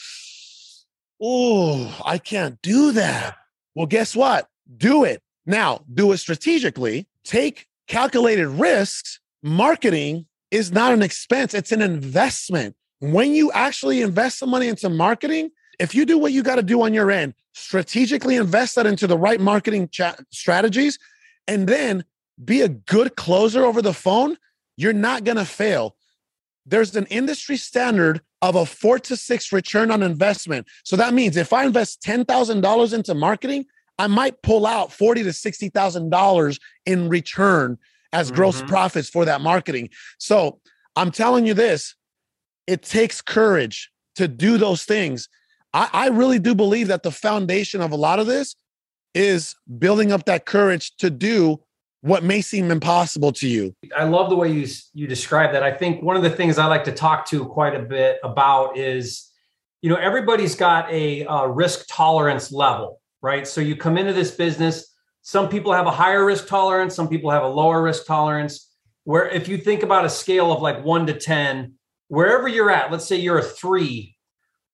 Oh, 1.21 2.00
I 2.05 2.19
can't 2.19 2.61
do 2.62 2.93
that. 2.93 3.37
Well, 3.75 3.87
guess 3.87 4.15
what? 4.15 4.49
Do 4.77 5.05
it. 5.05 5.23
Now, 5.47 5.85
do 5.93 6.12
it 6.12 6.19
strategically. 6.19 7.09
Take 7.25 7.67
calculated 7.87 8.49
risks. 8.49 9.19
Marketing 9.43 10.27
is 10.50 10.73
not 10.73 10.93
an 10.93 11.03
expense, 11.03 11.55
it's 11.55 11.73
an 11.73 11.83
investment. 11.83 12.77
When 13.00 13.35
you 13.35 13.53
actually 13.53 14.03
invest 14.03 14.38
some 14.38 14.50
money 14.50 14.69
into 14.69 14.88
marketing, 14.88 15.50
if 15.78 15.94
you 15.94 16.04
do 16.04 16.18
what 16.18 16.32
you 16.32 16.42
got 16.42 16.56
to 16.56 16.62
do 16.62 16.82
on 16.82 16.92
your 16.94 17.11
end, 17.11 17.35
strategically 17.54 18.37
invest 18.37 18.75
that 18.75 18.87
into 18.87 19.06
the 19.06 19.18
right 19.18 19.40
marketing 19.40 19.88
cha- 19.88 20.16
strategies, 20.30 20.99
and 21.47 21.68
then 21.68 22.04
be 22.44 22.61
a 22.62 22.68
good 22.68 23.16
closer 23.16 23.64
over 23.64 23.82
the 23.82 23.92
phone, 23.94 24.37
you're 24.76 24.92
not 24.92 25.25
going 25.25 25.37
to 25.37 25.44
fail. 25.44 25.97
There's 26.66 26.94
an 26.94 27.06
industry 27.06 27.56
standard 27.56 28.20
of 28.42 28.54
a 28.54 28.66
four 28.66 28.99
to 29.00 29.16
six 29.16 29.52
return 29.52 29.90
on 29.90 30.02
investment. 30.02 30.66
So 30.85 30.94
that 30.97 31.14
means 31.14 31.37
if 31.37 31.52
I 31.52 31.64
invest 31.64 32.02
$10,000 32.02 32.92
into 32.94 33.14
marketing, 33.14 33.66
I 33.99 34.06
might 34.06 34.42
pull 34.42 34.64
out 34.64 34.92
forty 34.92 35.25
to 35.25 35.32
sixty 35.32 35.70
thousand 35.70 36.11
dollars 36.11 36.61
in 36.87 37.08
return 37.08 37.78
as 38.12 38.30
gross 38.30 38.62
Mhm. 38.62 38.68
profits 38.68 39.08
for 39.08 39.25
that 39.25 39.40
marketing. 39.40 39.90
So 40.18 40.61
I'm 40.94 41.11
telling 41.11 41.47
you 41.47 41.54
this: 41.54 41.97
it 42.68 42.82
takes 42.82 43.20
courage 43.20 43.90
to 44.14 44.28
do 44.28 44.56
those 44.56 44.85
things. 44.85 45.28
I, 45.75 45.89
I 45.93 46.09
really 46.09 46.39
do 46.39 46.55
believe 46.55 46.89
that 46.89 47.03
the 47.03 47.11
foundation 47.11 47.81
of 47.81 47.93
a 47.93 47.97
lot 47.97 48.19
of 48.19 48.27
this 48.27 48.55
is 49.15 49.55
building 49.79 50.13
up 50.13 50.25
that 50.27 50.47
courage 50.47 50.97
to 50.97 51.11
do 51.11 51.61
what 52.01 52.23
may 52.23 52.41
seem 52.41 52.71
impossible 52.71 53.33
to 53.33 53.49
you. 53.49 53.75
I 53.97 54.05
love 54.05 54.31
the 54.31 54.37
way 54.37 54.51
you 54.51 54.67
you 54.95 55.07
describe 55.07 55.53
that. 55.53 55.63
I 55.63 55.73
think 55.73 56.03
one 56.03 56.17
of 56.17 56.23
the 56.23 56.31
things 56.31 56.59
I 56.59 56.67
like 56.67 56.85
to 56.85 56.93
talk 56.93 57.27
to 57.31 57.45
quite 57.47 57.75
a 57.75 57.83
bit 57.83 58.19
about 58.23 58.79
is, 58.79 59.31
you 59.83 59.91
know, 59.91 59.97
everybody's 59.97 60.55
got 60.55 60.91
a 60.93 61.27
uh, 61.27 61.47
risk 61.47 61.87
tolerance 61.89 62.53
level, 62.53 63.01
right? 63.21 63.47
So 63.47 63.61
you 63.61 63.77
come 63.77 63.99
into 63.99 64.13
this 64.13 64.31
business. 64.31 64.95
Some 65.23 65.49
people 65.49 65.73
have 65.73 65.87
a 65.87 65.91
higher 65.91 66.25
risk 66.25 66.47
tolerance. 66.47 66.95
Some 66.95 67.09
people 67.09 67.31
have 67.31 67.43
a 67.43 67.49
lower 67.49 67.83
risk 67.83 68.07
tolerance. 68.07 68.71
Where 69.05 69.29
if 69.29 69.49
you 69.49 69.59
think 69.59 69.83
about 69.83 70.05
a 70.05 70.11
scale 70.11 70.53
of 70.53 70.63
like 70.63 70.85
one 70.85 71.07
to 71.07 71.15
ten, 71.15 71.75
wherever 72.07 72.47
you're 72.47 72.71
at, 72.71 72.93
let's 72.93 73.07
say 73.07 73.17
you're 73.17 73.39
a 73.39 73.43
three, 73.43 74.18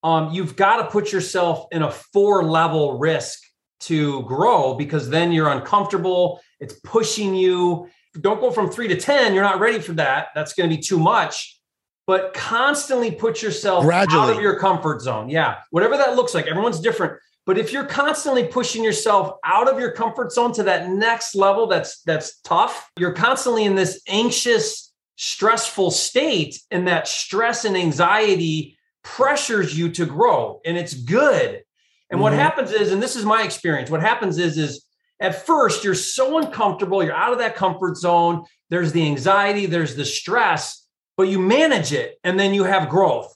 um, 0.05 0.33
you've 0.33 0.55
got 0.55 0.77
to 0.77 0.85
put 0.85 1.11
yourself 1.11 1.67
in 1.73 1.83
a 1.83 1.91
four 1.91 2.45
level 2.45 2.99
risk 2.99 3.41
to 3.81 4.23
grow 4.25 4.75
because 4.75 5.09
then 5.09 5.33
you're 5.33 5.49
uncomfortable. 5.49 6.41
It's 6.61 6.75
pushing 6.85 7.35
you. 7.35 7.89
Don't 8.21 8.39
go 8.39 8.51
from 8.51 8.71
three 8.71 8.87
to 8.89 8.97
10. 8.97 9.35
You're 9.35 9.43
not 9.43 9.61
ready 9.61 9.81
for 9.81 9.95
that. 9.95 10.29
That's 10.35 10.53
going 10.53 10.69
to 10.69 10.77
be 10.77 10.81
too 10.81 10.99
much. 10.99 11.59
But 12.07 12.35
constantly 12.35 13.13
put 13.13 13.43
yourself 13.43 13.83
Gradually. 13.85 14.21
out 14.21 14.37
of 14.37 14.43
your 14.43 14.59
comfort 14.59 15.01
zone. 15.01 15.31
Yeah. 15.31 15.61
Whatever 15.71 15.97
that 15.97 16.17
looks 16.17 16.35
like. 16.35 16.47
Everyone's 16.47 16.81
different. 16.81 17.19
But 17.47 17.57
if 17.57 17.73
you're 17.73 17.87
constantly 17.87 18.45
pushing 18.45 18.85
yourself 18.85 19.39
out 19.43 19.73
of 19.73 19.79
your 19.79 19.93
comfort 19.93 20.33
zone 20.33 20.53
to 20.55 20.63
that 20.65 20.91
next 20.91 21.35
level 21.35 21.67
that's 21.67 22.03
that's 22.03 22.41
tough, 22.41 22.91
you're 22.99 23.13
constantly 23.13 23.65
in 23.65 23.75
this 23.75 24.03
anxious, 24.07 24.93
stressful 25.17 25.91
state 25.91 26.61
and 26.71 26.89
that 26.89 27.09
stress 27.09 27.65
and 27.65 27.77
anxiety 27.77 28.74
pressures 29.05 29.79
you 29.79 29.91
to 29.91 30.07
grow 30.07 30.61
and 30.65 30.77
it's 30.77 30.95
good. 30.95 31.63
And 32.11 32.17
mm-hmm. 32.17 32.21
what 32.21 32.33
happens 32.33 32.73
is, 32.73 32.91
and 32.91 33.01
this 33.03 33.15
is 33.15 33.25
my 33.25 33.45
experience, 33.45 33.91
what 33.91 34.01
happens 34.01 34.39
is, 34.39 34.59
is 34.59 34.85
at 35.21 35.47
first 35.47 35.85
you're 35.85 35.95
so 35.95 36.39
uncomfortable, 36.39 37.05
you're 37.05 37.15
out 37.15 37.33
of 37.33 37.39
that 37.39 37.55
comfort 37.55 37.97
zone. 37.97 38.45
There's 38.71 38.93
the 38.93 39.07
anxiety, 39.07 39.67
there's 39.67 39.95
the 39.95 40.05
stress, 40.05 40.87
but 41.17 41.29
you 41.29 41.39
manage 41.39 41.93
it 41.93 42.17
and 42.25 42.41
then 42.41 42.53
you 42.53 42.65
have 42.65 42.89
growth. 42.89 43.33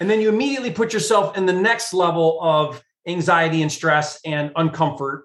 And 0.00 0.08
then 0.08 0.20
you 0.20 0.28
immediately 0.28 0.70
put 0.70 0.92
yourself 0.92 1.36
in 1.36 1.44
the 1.44 1.52
next 1.52 1.92
level 1.92 2.38
of 2.40 2.82
anxiety 3.06 3.62
and 3.62 3.70
stress 3.70 4.20
and 4.24 4.54
uncomfort. 4.54 5.22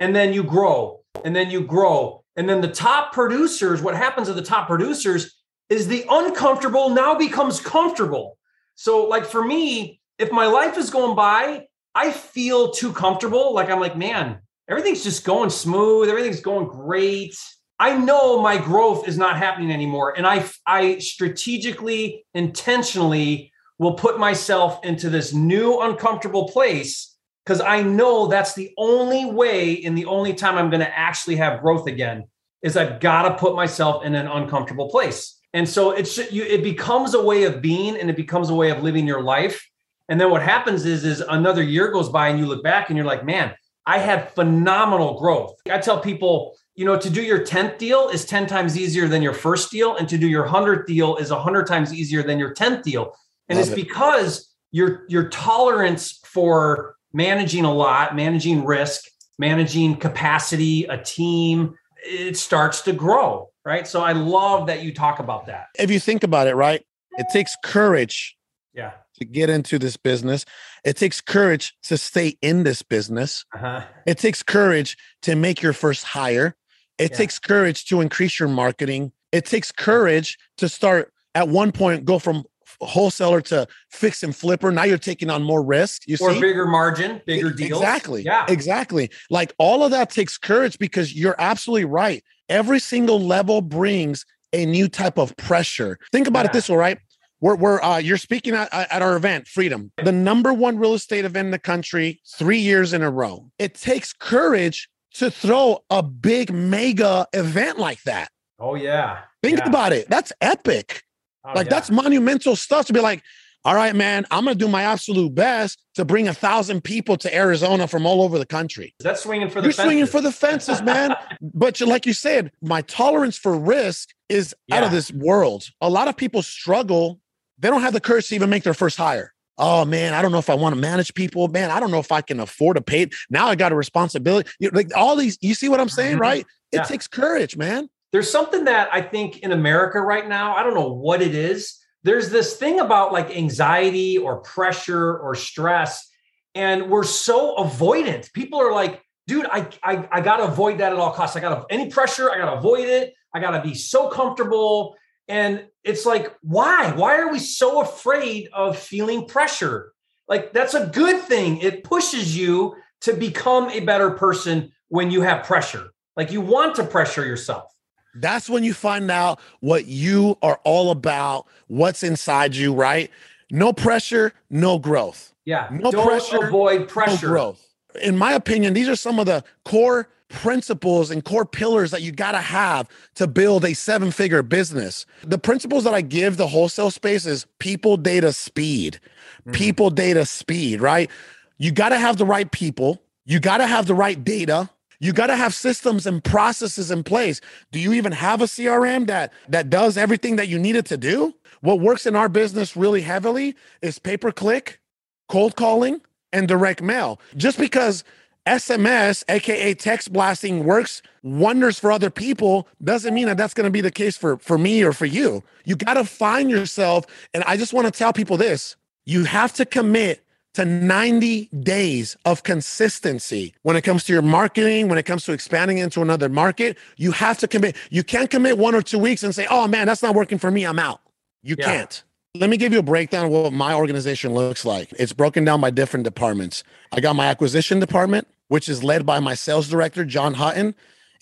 And 0.00 0.16
then 0.16 0.32
you 0.32 0.42
grow 0.42 1.00
and 1.24 1.36
then 1.36 1.50
you 1.50 1.62
grow. 1.62 2.24
And 2.36 2.48
then 2.48 2.60
the 2.60 2.68
top 2.68 3.12
producers, 3.12 3.82
what 3.82 3.94
happens 3.94 4.28
to 4.28 4.34
the 4.34 4.42
top 4.42 4.66
producers 4.66 5.36
is 5.68 5.86
the 5.86 6.04
uncomfortable 6.08 6.90
now 6.90 7.14
becomes 7.14 7.60
comfortable. 7.60 8.38
So, 8.76 9.06
like 9.06 9.24
for 9.24 9.44
me, 9.44 10.00
if 10.18 10.30
my 10.30 10.46
life 10.46 10.78
is 10.78 10.90
going 10.90 11.16
by, 11.16 11.66
I 11.94 12.10
feel 12.12 12.70
too 12.70 12.92
comfortable. 12.92 13.54
Like 13.54 13.70
I'm 13.70 13.80
like, 13.80 13.96
man, 13.96 14.38
everything's 14.68 15.02
just 15.02 15.24
going 15.24 15.50
smooth. 15.50 16.08
Everything's 16.08 16.40
going 16.40 16.68
great. 16.68 17.36
I 17.78 17.96
know 17.96 18.40
my 18.40 18.56
growth 18.56 19.06
is 19.06 19.18
not 19.18 19.36
happening 19.36 19.70
anymore. 19.70 20.16
And 20.16 20.26
I, 20.26 20.44
I 20.66 20.98
strategically, 20.98 22.24
intentionally 22.34 23.52
will 23.78 23.94
put 23.94 24.18
myself 24.18 24.84
into 24.84 25.10
this 25.10 25.34
new 25.34 25.80
uncomfortable 25.80 26.48
place 26.48 27.14
because 27.44 27.60
I 27.60 27.82
know 27.82 28.26
that's 28.26 28.54
the 28.54 28.72
only 28.78 29.26
way 29.26 29.82
and 29.84 29.96
the 29.96 30.06
only 30.06 30.32
time 30.34 30.56
I'm 30.56 30.70
going 30.70 30.80
to 30.80 30.98
actually 30.98 31.36
have 31.36 31.60
growth 31.60 31.86
again 31.86 32.24
is 32.62 32.76
I've 32.76 33.00
got 33.00 33.22
to 33.22 33.36
put 33.36 33.54
myself 33.54 34.04
in 34.04 34.14
an 34.14 34.26
uncomfortable 34.26 34.88
place. 34.88 35.35
And 35.56 35.66
so 35.66 35.92
it's 35.92 36.18
you, 36.30 36.42
it 36.44 36.62
becomes 36.62 37.14
a 37.14 37.22
way 37.24 37.44
of 37.44 37.62
being 37.62 37.98
and 37.98 38.10
it 38.10 38.16
becomes 38.16 38.50
a 38.50 38.54
way 38.54 38.70
of 38.70 38.82
living 38.82 39.06
your 39.06 39.22
life. 39.22 39.66
And 40.10 40.20
then 40.20 40.30
what 40.30 40.42
happens 40.42 40.84
is 40.84 41.02
is 41.02 41.20
another 41.22 41.62
year 41.62 41.90
goes 41.90 42.10
by 42.10 42.28
and 42.28 42.38
you 42.38 42.44
look 42.44 42.62
back 42.62 42.90
and 42.90 42.96
you're 42.96 43.06
like, 43.06 43.24
man, 43.24 43.54
I 43.86 43.96
had 43.96 44.30
phenomenal 44.34 45.18
growth. 45.18 45.54
I 45.72 45.78
tell 45.78 45.98
people, 45.98 46.58
you 46.74 46.84
know, 46.84 46.98
to 46.98 47.08
do 47.08 47.22
your 47.22 47.40
10th 47.40 47.78
deal 47.78 48.10
is 48.10 48.26
10 48.26 48.46
times 48.46 48.76
easier 48.76 49.08
than 49.08 49.22
your 49.22 49.32
first 49.32 49.70
deal 49.70 49.96
and 49.96 50.06
to 50.10 50.18
do 50.18 50.28
your 50.28 50.46
100th 50.46 50.84
deal 50.84 51.16
is 51.16 51.30
100 51.30 51.66
times 51.66 51.94
easier 51.94 52.22
than 52.22 52.38
your 52.38 52.52
10th 52.52 52.82
deal. 52.82 53.14
And 53.48 53.58
Love 53.58 53.68
it's 53.68 53.72
it. 53.72 53.82
because 53.82 54.54
your 54.72 55.06
your 55.08 55.30
tolerance 55.30 56.20
for 56.26 56.96
managing 57.14 57.64
a 57.64 57.72
lot, 57.72 58.14
managing 58.14 58.62
risk, 58.62 59.04
managing 59.38 59.96
capacity, 59.96 60.84
a 60.84 61.02
team, 61.02 61.76
it 62.06 62.36
starts 62.36 62.80
to 62.82 62.92
grow 62.92 63.50
right? 63.66 63.86
So 63.86 64.00
I 64.00 64.12
love 64.12 64.68
that 64.68 64.82
you 64.82 64.94
talk 64.94 65.18
about 65.18 65.46
that. 65.46 65.66
If 65.78 65.90
you 65.90 66.00
think 66.00 66.22
about 66.22 66.46
it, 66.46 66.54
right? 66.54 66.86
It 67.18 67.26
takes 67.32 67.56
courage 67.64 68.36
yeah. 68.72 68.92
to 69.18 69.24
get 69.24 69.50
into 69.50 69.78
this 69.78 69.96
business. 69.96 70.44
It 70.84 70.96
takes 70.96 71.20
courage 71.20 71.74
to 71.84 71.98
stay 71.98 72.38
in 72.40 72.62
this 72.62 72.82
business. 72.82 73.44
Uh-huh. 73.54 73.82
It 74.06 74.18
takes 74.18 74.42
courage 74.42 74.96
to 75.22 75.34
make 75.34 75.60
your 75.60 75.72
first 75.72 76.04
hire. 76.04 76.56
It 76.98 77.10
yeah. 77.10 77.16
takes 77.16 77.38
courage 77.38 77.86
to 77.86 78.00
increase 78.00 78.38
your 78.38 78.48
marketing. 78.48 79.12
It 79.32 79.46
takes 79.46 79.72
courage 79.72 80.38
to 80.58 80.68
start 80.68 81.12
at 81.34 81.48
one 81.48 81.72
point 81.72 82.04
go 82.04 82.18
from 82.18 82.44
wholesaler 82.80 83.40
to 83.42 83.66
fix 83.90 84.22
and 84.22 84.34
flipper. 84.34 84.70
Now 84.70 84.84
you're 84.84 84.98
taking 84.98 85.30
on 85.30 85.42
more 85.42 85.62
risk. 85.62 86.02
You 86.06 86.16
or 86.20 86.32
see? 86.32 86.40
bigger 86.40 86.66
margin, 86.66 87.20
bigger 87.26 87.50
deals. 87.50 87.80
Exactly. 87.80 88.22
Yeah. 88.22 88.44
Exactly. 88.48 89.10
Like 89.30 89.54
all 89.58 89.84
of 89.84 89.90
that 89.92 90.10
takes 90.10 90.38
courage 90.38 90.78
because 90.78 91.14
you're 91.14 91.36
absolutely 91.38 91.86
right. 91.86 92.24
Every 92.48 92.78
single 92.78 93.20
level 93.20 93.60
brings 93.60 94.24
a 94.52 94.66
new 94.66 94.88
type 94.88 95.18
of 95.18 95.36
pressure. 95.36 95.98
Think 96.12 96.28
about 96.28 96.44
yeah. 96.44 96.50
it 96.50 96.52
this 96.52 96.68
way, 96.68 96.76
right? 96.76 96.98
We're, 97.40 97.56
we're 97.56 97.82
uh, 97.82 97.98
you're 97.98 98.16
speaking 98.16 98.54
at, 98.54 98.72
at 98.72 99.02
our 99.02 99.16
event, 99.16 99.46
Freedom, 99.46 99.92
the 100.02 100.12
number 100.12 100.54
one 100.54 100.78
real 100.78 100.94
estate 100.94 101.24
event 101.24 101.46
in 101.46 101.50
the 101.50 101.58
country, 101.58 102.22
three 102.36 102.58
years 102.58 102.92
in 102.94 103.02
a 103.02 103.10
row. 103.10 103.50
It 103.58 103.74
takes 103.74 104.12
courage 104.14 104.88
to 105.14 105.30
throw 105.30 105.84
a 105.90 106.02
big 106.02 106.52
mega 106.52 107.26
event 107.32 107.78
like 107.78 108.02
that. 108.04 108.28
Oh 108.58 108.74
yeah. 108.74 109.20
Think 109.42 109.58
yeah. 109.58 109.68
about 109.68 109.92
it. 109.92 110.08
That's 110.08 110.32
epic. 110.40 111.02
Oh, 111.46 111.52
like 111.54 111.66
yeah. 111.66 111.70
that's 111.70 111.90
monumental 111.90 112.56
stuff 112.56 112.86
to 112.86 112.92
be 112.92 113.00
like, 113.00 113.22
all 113.64 113.74
right, 113.74 113.96
man, 113.96 114.26
I'm 114.30 114.44
gonna 114.44 114.54
do 114.54 114.68
my 114.68 114.82
absolute 114.82 115.34
best 115.34 115.82
to 115.94 116.04
bring 116.04 116.28
a 116.28 116.34
thousand 116.34 116.84
people 116.84 117.16
to 117.16 117.34
Arizona 117.34 117.88
from 117.88 118.06
all 118.06 118.22
over 118.22 118.38
the 118.38 118.46
country. 118.46 118.94
That's 119.00 119.22
swinging 119.22 119.48
for 119.48 119.60
the 119.60 119.66
You're 119.66 119.72
fences. 119.72 119.84
swinging 119.84 120.06
for 120.06 120.20
the 120.20 120.30
fences, 120.30 120.82
man. 120.84 121.16
but 121.40 121.80
you, 121.80 121.86
like 121.86 122.06
you 122.06 122.12
said, 122.12 122.52
my 122.62 122.82
tolerance 122.82 123.36
for 123.36 123.58
risk 123.58 124.10
is 124.28 124.54
yeah. 124.68 124.76
out 124.76 124.84
of 124.84 124.92
this 124.92 125.10
world. 125.12 125.68
A 125.80 125.90
lot 125.90 126.06
of 126.06 126.16
people 126.16 126.42
struggle. 126.42 127.20
They 127.58 127.68
don't 127.68 127.80
have 127.80 127.92
the 127.92 128.00
courage 128.00 128.28
to 128.28 128.34
even 128.36 128.50
make 128.50 128.62
their 128.62 128.74
first 128.74 128.96
hire. 128.96 129.32
Oh 129.58 129.84
man, 129.84 130.14
I 130.14 130.22
don't 130.22 130.32
know 130.32 130.38
if 130.38 130.50
I 130.50 130.54
want 130.54 130.74
to 130.74 130.80
manage 130.80 131.12
people. 131.14 131.48
Man, 131.48 131.72
I 131.72 131.80
don't 131.80 131.90
know 131.90 131.98
if 131.98 132.12
I 132.12 132.20
can 132.20 132.38
afford 132.38 132.76
to 132.76 132.82
pay. 132.82 133.08
Now 133.30 133.48
I 133.48 133.56
got 133.56 133.72
a 133.72 133.74
responsibility. 133.74 134.48
You 134.60 134.70
know, 134.70 134.76
like 134.76 134.94
all 134.96 135.16
these, 135.16 135.38
you 135.40 135.54
see 135.54 135.68
what 135.68 135.80
I'm 135.80 135.88
saying, 135.88 136.14
mm-hmm. 136.14 136.22
right? 136.22 136.46
It 136.72 136.76
yeah. 136.76 136.82
takes 136.84 137.08
courage, 137.08 137.56
man. 137.56 137.88
There's 138.16 138.30
something 138.30 138.64
that 138.64 138.88
I 138.90 139.02
think 139.02 139.40
in 139.40 139.52
America 139.52 140.00
right 140.00 140.26
now, 140.26 140.56
I 140.56 140.62
don't 140.62 140.72
know 140.72 140.90
what 140.90 141.20
it 141.20 141.34
is. 141.34 141.78
There's 142.02 142.30
this 142.30 142.56
thing 142.56 142.80
about 142.80 143.12
like 143.12 143.36
anxiety 143.36 144.16
or 144.16 144.38
pressure 144.38 145.18
or 145.18 145.34
stress, 145.34 146.10
and 146.54 146.88
we're 146.88 147.04
so 147.04 147.56
avoidant. 147.56 148.32
People 148.32 148.58
are 148.58 148.72
like, 148.72 149.02
dude, 149.26 149.44
I, 149.44 149.68
I, 149.84 150.08
I 150.10 150.20
got 150.22 150.38
to 150.38 150.44
avoid 150.44 150.78
that 150.78 150.94
at 150.94 150.98
all 150.98 151.12
costs. 151.12 151.36
I 151.36 151.40
got 151.40 151.68
to, 151.68 151.74
any 151.74 151.90
pressure, 151.90 152.32
I 152.32 152.38
got 152.38 152.52
to 152.52 152.56
avoid 152.56 152.88
it. 152.88 153.12
I 153.34 153.40
got 153.40 153.50
to 153.50 153.60
be 153.60 153.74
so 153.74 154.08
comfortable. 154.08 154.96
And 155.28 155.66
it's 155.84 156.06
like, 156.06 156.34
why? 156.40 156.92
Why 156.92 157.18
are 157.18 157.30
we 157.30 157.38
so 157.38 157.82
afraid 157.82 158.48
of 158.54 158.78
feeling 158.78 159.26
pressure? 159.26 159.92
Like, 160.26 160.54
that's 160.54 160.72
a 160.72 160.86
good 160.86 161.20
thing. 161.24 161.58
It 161.58 161.84
pushes 161.84 162.34
you 162.34 162.76
to 163.02 163.12
become 163.12 163.68
a 163.68 163.80
better 163.80 164.12
person 164.12 164.72
when 164.88 165.10
you 165.10 165.20
have 165.20 165.44
pressure. 165.44 165.90
Like, 166.16 166.32
you 166.32 166.40
want 166.40 166.76
to 166.76 166.84
pressure 166.84 167.26
yourself. 167.26 167.75
That's 168.20 168.48
when 168.48 168.64
you 168.64 168.74
find 168.74 169.10
out 169.10 169.40
what 169.60 169.86
you 169.86 170.38
are 170.42 170.60
all 170.64 170.90
about, 170.90 171.46
what's 171.68 172.02
inside 172.02 172.56
you, 172.56 172.72
right? 172.74 173.10
No 173.50 173.72
pressure, 173.72 174.32
no 174.50 174.78
growth. 174.78 175.34
Yeah. 175.44 175.68
No 175.70 175.92
Don't 175.92 176.06
pressure. 176.06 176.46
Avoid 176.46 176.88
pressure. 176.88 177.26
No 177.26 177.32
growth. 177.32 177.66
In 178.02 178.16
my 178.16 178.32
opinion, 178.32 178.74
these 178.74 178.88
are 178.88 178.96
some 178.96 179.18
of 179.18 179.26
the 179.26 179.44
core 179.64 180.08
principles 180.28 181.10
and 181.10 181.24
core 181.24 181.46
pillars 181.46 181.92
that 181.92 182.02
you 182.02 182.10
got 182.10 182.32
to 182.32 182.40
have 182.40 182.88
to 183.14 183.26
build 183.26 183.64
a 183.64 183.74
seven 183.74 184.10
figure 184.10 184.42
business. 184.42 185.06
The 185.22 185.38
principles 185.38 185.84
that 185.84 185.94
I 185.94 186.00
give 186.00 186.36
the 186.36 186.48
wholesale 186.48 186.90
space 186.90 187.26
is 187.26 187.46
people, 187.58 187.96
data, 187.96 188.32
speed. 188.32 188.98
Mm. 189.46 189.54
People, 189.54 189.90
data, 189.90 190.26
speed, 190.26 190.80
right? 190.80 191.10
You 191.58 191.70
got 191.70 191.90
to 191.90 191.98
have 191.98 192.16
the 192.16 192.26
right 192.26 192.50
people. 192.50 193.02
You 193.24 193.40
got 193.40 193.58
to 193.58 193.66
have 193.66 193.86
the 193.86 193.94
right 193.94 194.22
data 194.22 194.68
you 195.00 195.12
got 195.12 195.28
to 195.28 195.36
have 195.36 195.54
systems 195.54 196.06
and 196.06 196.22
processes 196.22 196.90
in 196.90 197.02
place. 197.02 197.40
Do 197.72 197.78
you 197.78 197.92
even 197.92 198.12
have 198.12 198.40
a 198.40 198.46
CRM 198.46 199.06
that 199.06 199.32
that 199.48 199.70
does 199.70 199.96
everything 199.96 200.36
that 200.36 200.48
you 200.48 200.58
need 200.58 200.76
it 200.76 200.86
to 200.86 200.96
do? 200.96 201.34
What 201.60 201.80
works 201.80 202.06
in 202.06 202.16
our 202.16 202.28
business 202.28 202.76
really 202.76 203.02
heavily 203.02 203.54
is 203.82 203.98
pay 203.98 204.16
per 204.16 204.32
click, 204.32 204.80
cold 205.28 205.56
calling, 205.56 206.00
and 206.32 206.46
direct 206.46 206.82
mail. 206.82 207.20
Just 207.36 207.58
because 207.58 208.04
SMS, 208.46 209.24
aka 209.28 209.74
text 209.74 210.12
blasting, 210.12 210.64
works 210.64 211.02
wonders 211.22 211.78
for 211.78 211.90
other 211.90 212.10
people 212.10 212.68
doesn't 212.82 213.12
mean 213.12 213.26
that 213.26 213.36
that's 213.36 213.54
going 213.54 213.64
to 213.64 213.70
be 213.70 213.80
the 213.80 213.90
case 213.90 214.16
for 214.16 214.36
for 214.38 214.56
me 214.56 214.82
or 214.82 214.92
for 214.92 215.06
you. 215.06 215.42
You 215.64 215.76
got 215.76 215.94
to 215.94 216.04
find 216.04 216.50
yourself, 216.50 217.06
and 217.34 217.42
I 217.44 217.56
just 217.56 217.72
want 217.72 217.86
to 217.86 217.90
tell 217.90 218.12
people 218.12 218.36
this: 218.36 218.76
you 219.04 219.24
have 219.24 219.52
to 219.54 219.64
commit 219.64 220.24
to 220.56 220.64
90 220.64 221.48
days 221.60 222.16
of 222.24 222.42
consistency 222.42 223.54
when 223.62 223.76
it 223.76 223.82
comes 223.82 224.04
to 224.04 224.12
your 224.12 224.22
marketing, 224.22 224.88
when 224.88 224.98
it 224.98 225.04
comes 225.04 225.24
to 225.24 225.32
expanding 225.32 225.78
into 225.78 226.00
another 226.00 226.28
market. 226.28 226.78
You 226.96 227.12
have 227.12 227.38
to 227.38 227.48
commit. 227.48 227.76
You 227.90 228.02
can't 228.02 228.30
commit 228.30 228.56
one 228.58 228.74
or 228.74 228.82
two 228.82 228.98
weeks 228.98 229.22
and 229.22 229.34
say, 229.34 229.46
oh 229.50 229.68
man, 229.68 229.86
that's 229.86 230.02
not 230.02 230.14
working 230.14 230.38
for 230.38 230.50
me. 230.50 230.64
I'm 230.64 230.78
out. 230.78 231.00
You 231.42 231.56
yeah. 231.58 231.64
can't. 231.66 232.02
Let 232.34 232.50
me 232.50 232.56
give 232.56 232.72
you 232.72 232.78
a 232.78 232.82
breakdown 232.82 233.26
of 233.26 233.30
what 233.30 233.52
my 233.52 233.74
organization 233.74 234.34
looks 234.34 234.64
like. 234.64 234.92
It's 234.98 235.12
broken 235.12 235.44
down 235.44 235.60
by 235.60 235.70
different 235.70 236.04
departments. 236.04 236.64
I 236.92 237.00
got 237.00 237.16
my 237.16 237.26
acquisition 237.26 237.78
department, 237.78 238.26
which 238.48 238.68
is 238.68 238.82
led 238.82 239.06
by 239.06 239.20
my 239.20 239.34
sales 239.34 239.68
director, 239.68 240.04
John 240.04 240.34
Hutton. 240.34 240.74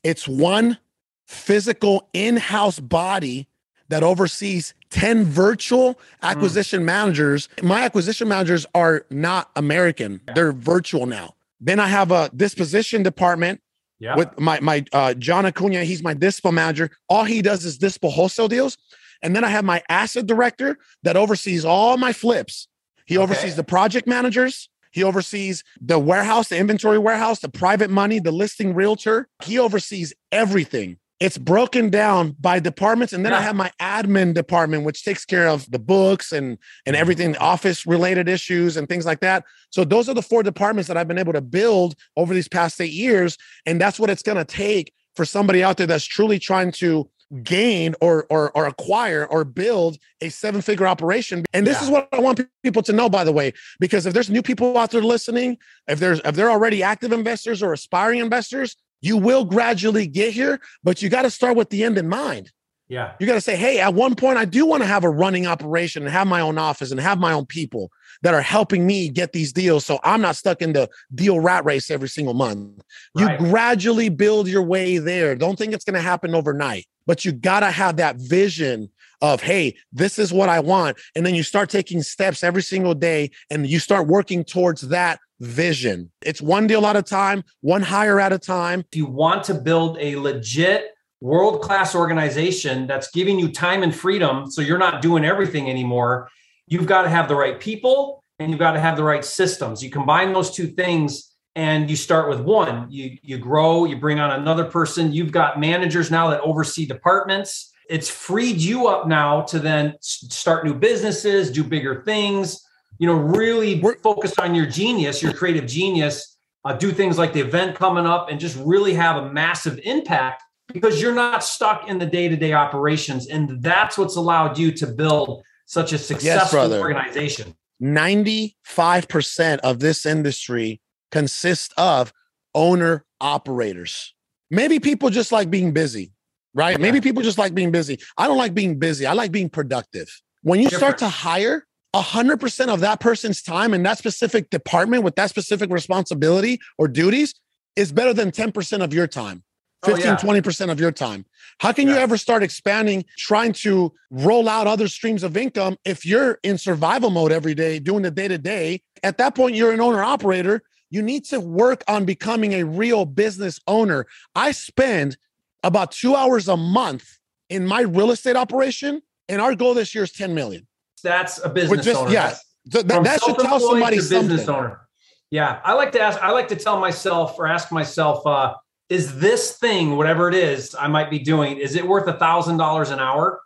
It's 0.02 0.28
one 0.28 0.78
physical 1.26 2.08
in 2.12 2.36
house 2.36 2.78
body 2.78 3.48
that 3.88 4.02
oversees 4.02 4.74
10 4.90 5.24
virtual 5.24 5.98
acquisition 6.22 6.82
mm. 6.82 6.86
managers. 6.86 7.48
My 7.62 7.82
acquisition 7.82 8.28
managers 8.28 8.66
are 8.74 9.06
not 9.10 9.50
American, 9.56 10.20
they're 10.34 10.52
virtual 10.52 11.06
now. 11.06 11.34
Then 11.60 11.80
I 11.80 11.86
have 11.86 12.10
a 12.10 12.30
disposition 12.34 13.02
department 13.02 13.60
yeah. 13.98 14.16
with 14.16 14.38
my, 14.38 14.60
my 14.60 14.84
uh, 14.92 15.14
John 15.14 15.46
Acuna. 15.46 15.84
He's 15.84 16.02
my 16.02 16.14
dispo 16.14 16.52
manager. 16.52 16.90
All 17.08 17.24
he 17.24 17.42
does 17.42 17.64
is 17.64 17.78
dispo 17.78 18.10
wholesale 18.10 18.48
deals. 18.48 18.76
And 19.22 19.34
then 19.34 19.44
I 19.44 19.48
have 19.48 19.64
my 19.64 19.82
asset 19.88 20.26
director 20.26 20.76
that 21.02 21.16
oversees 21.16 21.64
all 21.64 21.96
my 21.96 22.12
flips. 22.12 22.68
He 23.06 23.16
okay. 23.16 23.22
oversees 23.22 23.56
the 23.56 23.64
project 23.64 24.06
managers. 24.06 24.68
He 24.90 25.02
oversees 25.02 25.64
the 25.80 25.98
warehouse, 25.98 26.48
the 26.48 26.58
inventory 26.58 26.98
warehouse, 26.98 27.40
the 27.40 27.48
private 27.48 27.90
money, 27.90 28.20
the 28.20 28.30
listing 28.30 28.74
realtor. 28.74 29.28
He 29.42 29.58
oversees 29.58 30.12
everything 30.30 30.98
it's 31.24 31.38
broken 31.38 31.88
down 31.88 32.36
by 32.38 32.60
departments 32.60 33.14
and 33.14 33.24
then 33.24 33.32
yeah. 33.32 33.38
i 33.38 33.40
have 33.40 33.56
my 33.56 33.72
admin 33.80 34.34
department 34.34 34.84
which 34.84 35.02
takes 35.04 35.24
care 35.24 35.48
of 35.48 35.68
the 35.70 35.78
books 35.78 36.32
and 36.32 36.58
and 36.84 36.94
everything 36.94 37.34
office 37.38 37.86
related 37.86 38.28
issues 38.28 38.76
and 38.76 38.90
things 38.90 39.06
like 39.06 39.20
that 39.20 39.42
so 39.70 39.84
those 39.84 40.06
are 40.06 40.12
the 40.12 40.20
four 40.20 40.42
departments 40.42 40.86
that 40.86 40.98
i've 40.98 41.08
been 41.08 41.18
able 41.18 41.32
to 41.32 41.40
build 41.40 41.94
over 42.18 42.34
these 42.34 42.46
past 42.46 42.78
eight 42.78 42.92
years 42.92 43.38
and 43.64 43.80
that's 43.80 43.98
what 43.98 44.10
it's 44.10 44.22
going 44.22 44.36
to 44.36 44.44
take 44.44 44.92
for 45.16 45.24
somebody 45.24 45.64
out 45.64 45.78
there 45.78 45.86
that's 45.86 46.04
truly 46.04 46.38
trying 46.38 46.70
to 46.70 47.08
gain 47.42 47.94
or 48.02 48.26
or, 48.28 48.52
or 48.54 48.66
acquire 48.66 49.26
or 49.26 49.44
build 49.44 49.96
a 50.20 50.28
seven 50.28 50.60
figure 50.60 50.86
operation 50.86 51.42
and 51.54 51.66
this 51.66 51.78
yeah. 51.78 51.84
is 51.84 51.90
what 51.90 52.06
i 52.12 52.18
want 52.20 52.38
people 52.62 52.82
to 52.82 52.92
know 52.92 53.08
by 53.08 53.24
the 53.24 53.32
way 53.32 53.50
because 53.80 54.04
if 54.04 54.12
there's 54.12 54.28
new 54.28 54.42
people 54.42 54.76
out 54.76 54.90
there 54.90 55.00
listening 55.00 55.56
if 55.88 55.98
there's 55.98 56.20
if 56.24 56.34
they're 56.34 56.50
already 56.50 56.82
active 56.82 57.12
investors 57.12 57.62
or 57.62 57.72
aspiring 57.72 58.20
investors 58.20 58.76
you 59.04 59.18
will 59.18 59.44
gradually 59.44 60.06
get 60.06 60.32
here, 60.32 60.60
but 60.82 61.02
you 61.02 61.08
got 61.08 61.22
to 61.22 61.30
start 61.30 61.56
with 61.56 61.70
the 61.70 61.84
end 61.84 61.98
in 61.98 62.08
mind. 62.08 62.50
Yeah. 62.88 63.12
You 63.18 63.26
got 63.26 63.34
to 63.34 63.40
say, 63.40 63.56
hey, 63.56 63.80
at 63.80 63.94
one 63.94 64.14
point, 64.14 64.38
I 64.38 64.44
do 64.44 64.66
want 64.66 64.82
to 64.82 64.86
have 64.86 65.04
a 65.04 65.10
running 65.10 65.46
operation 65.46 66.02
and 66.02 66.12
have 66.12 66.26
my 66.26 66.40
own 66.40 66.58
office 66.58 66.90
and 66.90 67.00
have 67.00 67.18
my 67.18 67.32
own 67.32 67.46
people 67.46 67.90
that 68.22 68.34
are 68.34 68.42
helping 68.42 68.86
me 68.86 69.08
get 69.08 69.32
these 69.32 69.52
deals. 69.52 69.84
So 69.86 69.98
I'm 70.04 70.20
not 70.20 70.36
stuck 70.36 70.62
in 70.62 70.74
the 70.74 70.88
deal 71.14 71.40
rat 71.40 71.64
race 71.64 71.90
every 71.90 72.08
single 72.08 72.34
month. 72.34 72.82
Right. 73.14 73.40
You 73.40 73.46
gradually 73.46 74.10
build 74.10 74.48
your 74.48 74.62
way 74.62 74.98
there. 74.98 75.34
Don't 75.34 75.56
think 75.56 75.72
it's 75.72 75.84
going 75.84 75.94
to 75.94 76.00
happen 76.00 76.34
overnight, 76.34 76.86
but 77.06 77.24
you 77.24 77.32
got 77.32 77.60
to 77.60 77.70
have 77.70 77.96
that 77.96 78.16
vision 78.16 78.90
of, 79.24 79.40
hey, 79.40 79.74
this 79.90 80.18
is 80.18 80.34
what 80.34 80.50
I 80.50 80.60
want. 80.60 80.98
And 81.16 81.24
then 81.24 81.34
you 81.34 81.42
start 81.42 81.70
taking 81.70 82.02
steps 82.02 82.44
every 82.44 82.62
single 82.62 82.94
day 82.94 83.30
and 83.48 83.66
you 83.66 83.78
start 83.78 84.06
working 84.06 84.44
towards 84.44 84.82
that 84.88 85.18
vision. 85.40 86.10
It's 86.20 86.42
one 86.42 86.66
deal 86.66 86.84
at 86.86 86.94
a 86.94 87.02
time, 87.02 87.42
one 87.62 87.80
hire 87.80 88.20
at 88.20 88.34
a 88.34 88.38
time. 88.38 88.80
If 88.92 88.96
you 88.96 89.06
want 89.06 89.42
to 89.44 89.54
build 89.54 89.96
a 89.98 90.16
legit 90.16 90.90
world 91.22 91.62
class 91.62 91.94
organization 91.94 92.86
that's 92.86 93.10
giving 93.12 93.38
you 93.38 93.50
time 93.50 93.82
and 93.82 93.94
freedom, 93.94 94.50
so 94.50 94.60
you're 94.60 94.76
not 94.76 95.00
doing 95.00 95.24
everything 95.24 95.70
anymore, 95.70 96.28
you've 96.66 96.86
got 96.86 97.02
to 97.02 97.08
have 97.08 97.26
the 97.26 97.34
right 97.34 97.58
people 97.58 98.22
and 98.38 98.50
you've 98.50 98.60
got 98.60 98.72
to 98.72 98.80
have 98.80 98.98
the 98.98 99.04
right 99.04 99.24
systems. 99.24 99.82
You 99.82 99.90
combine 99.90 100.34
those 100.34 100.50
two 100.50 100.66
things 100.66 101.30
and 101.56 101.88
you 101.88 101.94
start 101.94 102.28
with 102.28 102.40
one 102.40 102.88
you 102.90 103.16
you 103.22 103.38
grow 103.38 103.84
you 103.84 103.96
bring 103.96 104.18
on 104.18 104.40
another 104.40 104.64
person 104.64 105.12
you've 105.12 105.30
got 105.30 105.60
managers 105.60 106.10
now 106.10 106.28
that 106.28 106.40
oversee 106.40 106.84
departments 106.84 107.72
it's 107.88 108.08
freed 108.08 108.56
you 108.56 108.86
up 108.86 109.06
now 109.06 109.42
to 109.42 109.58
then 109.58 109.94
start 110.00 110.64
new 110.64 110.74
businesses 110.74 111.50
do 111.50 111.62
bigger 111.62 112.02
things 112.04 112.64
you 112.98 113.06
know, 113.06 113.14
really 113.14 113.80
We're, 113.80 113.96
focus 113.98 114.38
on 114.38 114.54
your 114.54 114.66
genius, 114.66 115.22
your 115.22 115.32
creative 115.32 115.66
genius, 115.66 116.36
uh, 116.64 116.74
do 116.74 116.92
things 116.92 117.18
like 117.18 117.32
the 117.32 117.40
event 117.40 117.76
coming 117.76 118.06
up 118.06 118.30
and 118.30 118.38
just 118.38 118.56
really 118.58 118.94
have 118.94 119.16
a 119.16 119.32
massive 119.32 119.80
impact 119.84 120.42
because 120.72 121.00
you're 121.02 121.14
not 121.14 121.44
stuck 121.44 121.88
in 121.88 121.98
the 121.98 122.06
day-to-day 122.06 122.52
operations. 122.52 123.28
And 123.28 123.62
that's 123.62 123.98
what's 123.98 124.16
allowed 124.16 124.58
you 124.58 124.72
to 124.72 124.86
build 124.86 125.42
such 125.66 125.92
a 125.92 125.98
successful 125.98 126.70
yes, 126.70 126.80
organization. 126.80 127.54
95% 127.82 129.58
of 129.58 129.80
this 129.80 130.06
industry 130.06 130.80
consists 131.10 131.74
of 131.76 132.12
owner 132.54 133.04
operators. 133.20 134.14
Maybe 134.50 134.78
people 134.78 135.10
just 135.10 135.32
like 135.32 135.50
being 135.50 135.72
busy, 135.72 136.12
right? 136.54 136.78
Yeah. 136.78 136.82
Maybe 136.82 137.00
people 137.00 137.22
just 137.22 137.38
like 137.38 137.54
being 137.54 137.70
busy. 137.70 137.98
I 138.16 138.26
don't 138.26 138.38
like 138.38 138.54
being 138.54 138.78
busy. 138.78 139.06
I 139.06 139.12
like 139.12 139.32
being 139.32 139.50
productive. 139.50 140.08
When 140.42 140.60
you 140.60 140.68
Different. 140.68 140.98
start 140.98 140.98
to 140.98 141.08
hire 141.08 141.66
100% 141.94 142.68
of 142.68 142.80
that 142.80 143.00
person's 143.00 143.40
time 143.40 143.72
in 143.72 143.82
that 143.84 143.98
specific 143.98 144.50
department 144.50 145.04
with 145.04 145.14
that 145.16 145.30
specific 145.30 145.70
responsibility 145.70 146.60
or 146.76 146.88
duties 146.88 147.34
is 147.76 147.92
better 147.92 148.12
than 148.12 148.30
10% 148.30 148.82
of 148.82 148.92
your 148.92 149.06
time 149.06 149.42
15 149.84 150.04
oh, 150.04 150.08
yeah. 150.08 150.16
20% 150.16 150.70
of 150.70 150.80
your 150.80 150.90
time 150.90 151.24
how 151.58 151.72
can 151.72 151.86
yeah. 151.86 151.94
you 151.94 152.00
ever 152.00 152.16
start 152.16 152.42
expanding 152.42 153.04
trying 153.16 153.52
to 153.52 153.92
roll 154.10 154.48
out 154.48 154.66
other 154.66 154.88
streams 154.88 155.22
of 155.22 155.36
income 155.36 155.76
if 155.84 156.04
you're 156.04 156.38
in 156.42 156.58
survival 156.58 157.10
mode 157.10 157.32
every 157.32 157.54
day 157.54 157.78
doing 157.78 158.02
the 158.02 158.10
day 158.10 158.28
to 158.28 158.38
day 158.38 158.80
at 159.02 159.18
that 159.18 159.34
point 159.34 159.54
you're 159.54 159.72
an 159.72 159.80
owner 159.80 160.02
operator 160.02 160.62
you 160.90 161.02
need 161.02 161.24
to 161.24 161.40
work 161.40 161.82
on 161.88 162.04
becoming 162.04 162.54
a 162.54 162.64
real 162.64 163.04
business 163.04 163.60
owner 163.66 164.06
i 164.34 164.50
spend 164.52 165.16
about 165.64 165.90
two 165.90 166.14
hours 166.14 166.46
a 166.46 166.56
month 166.56 167.18
in 167.48 167.66
my 167.66 167.80
real 167.80 168.12
estate 168.12 168.36
operation 168.36 169.02
and 169.28 169.40
our 169.40 169.56
goal 169.56 169.74
this 169.74 169.94
year 169.94 170.04
is 170.04 170.12
10 170.12 170.34
million 170.34 170.66
that's 171.04 171.38
a 171.44 171.48
business 171.48 171.84
just, 171.84 172.00
owner. 172.00 172.10
Yeah, 172.10 172.34
that, 172.66 172.88
that 172.88 173.22
should 173.22 173.38
tell 173.38 173.60
somebody 173.60 174.00
something. 174.00 174.28
Business 174.28 174.48
owner. 174.48 174.88
Yeah, 175.30 175.60
I 175.62 175.74
like 175.74 175.92
to 175.92 176.00
ask. 176.00 176.20
I 176.20 176.32
like 176.32 176.48
to 176.48 176.56
tell 176.56 176.80
myself 176.80 177.38
or 177.38 177.46
ask 177.46 177.70
myself, 177.70 178.26
uh, 178.26 178.54
is 178.88 179.20
this 179.20 179.56
thing, 179.58 179.96
whatever 179.96 180.28
it 180.28 180.34
is, 180.34 180.74
I 180.74 180.88
might 180.88 181.10
be 181.10 181.18
doing, 181.18 181.58
is 181.58 181.76
it 181.76 181.86
worth 181.86 182.08
a 182.08 182.14
thousand 182.14 182.56
dollars 182.56 182.90
an 182.90 182.98
hour? 182.98 183.40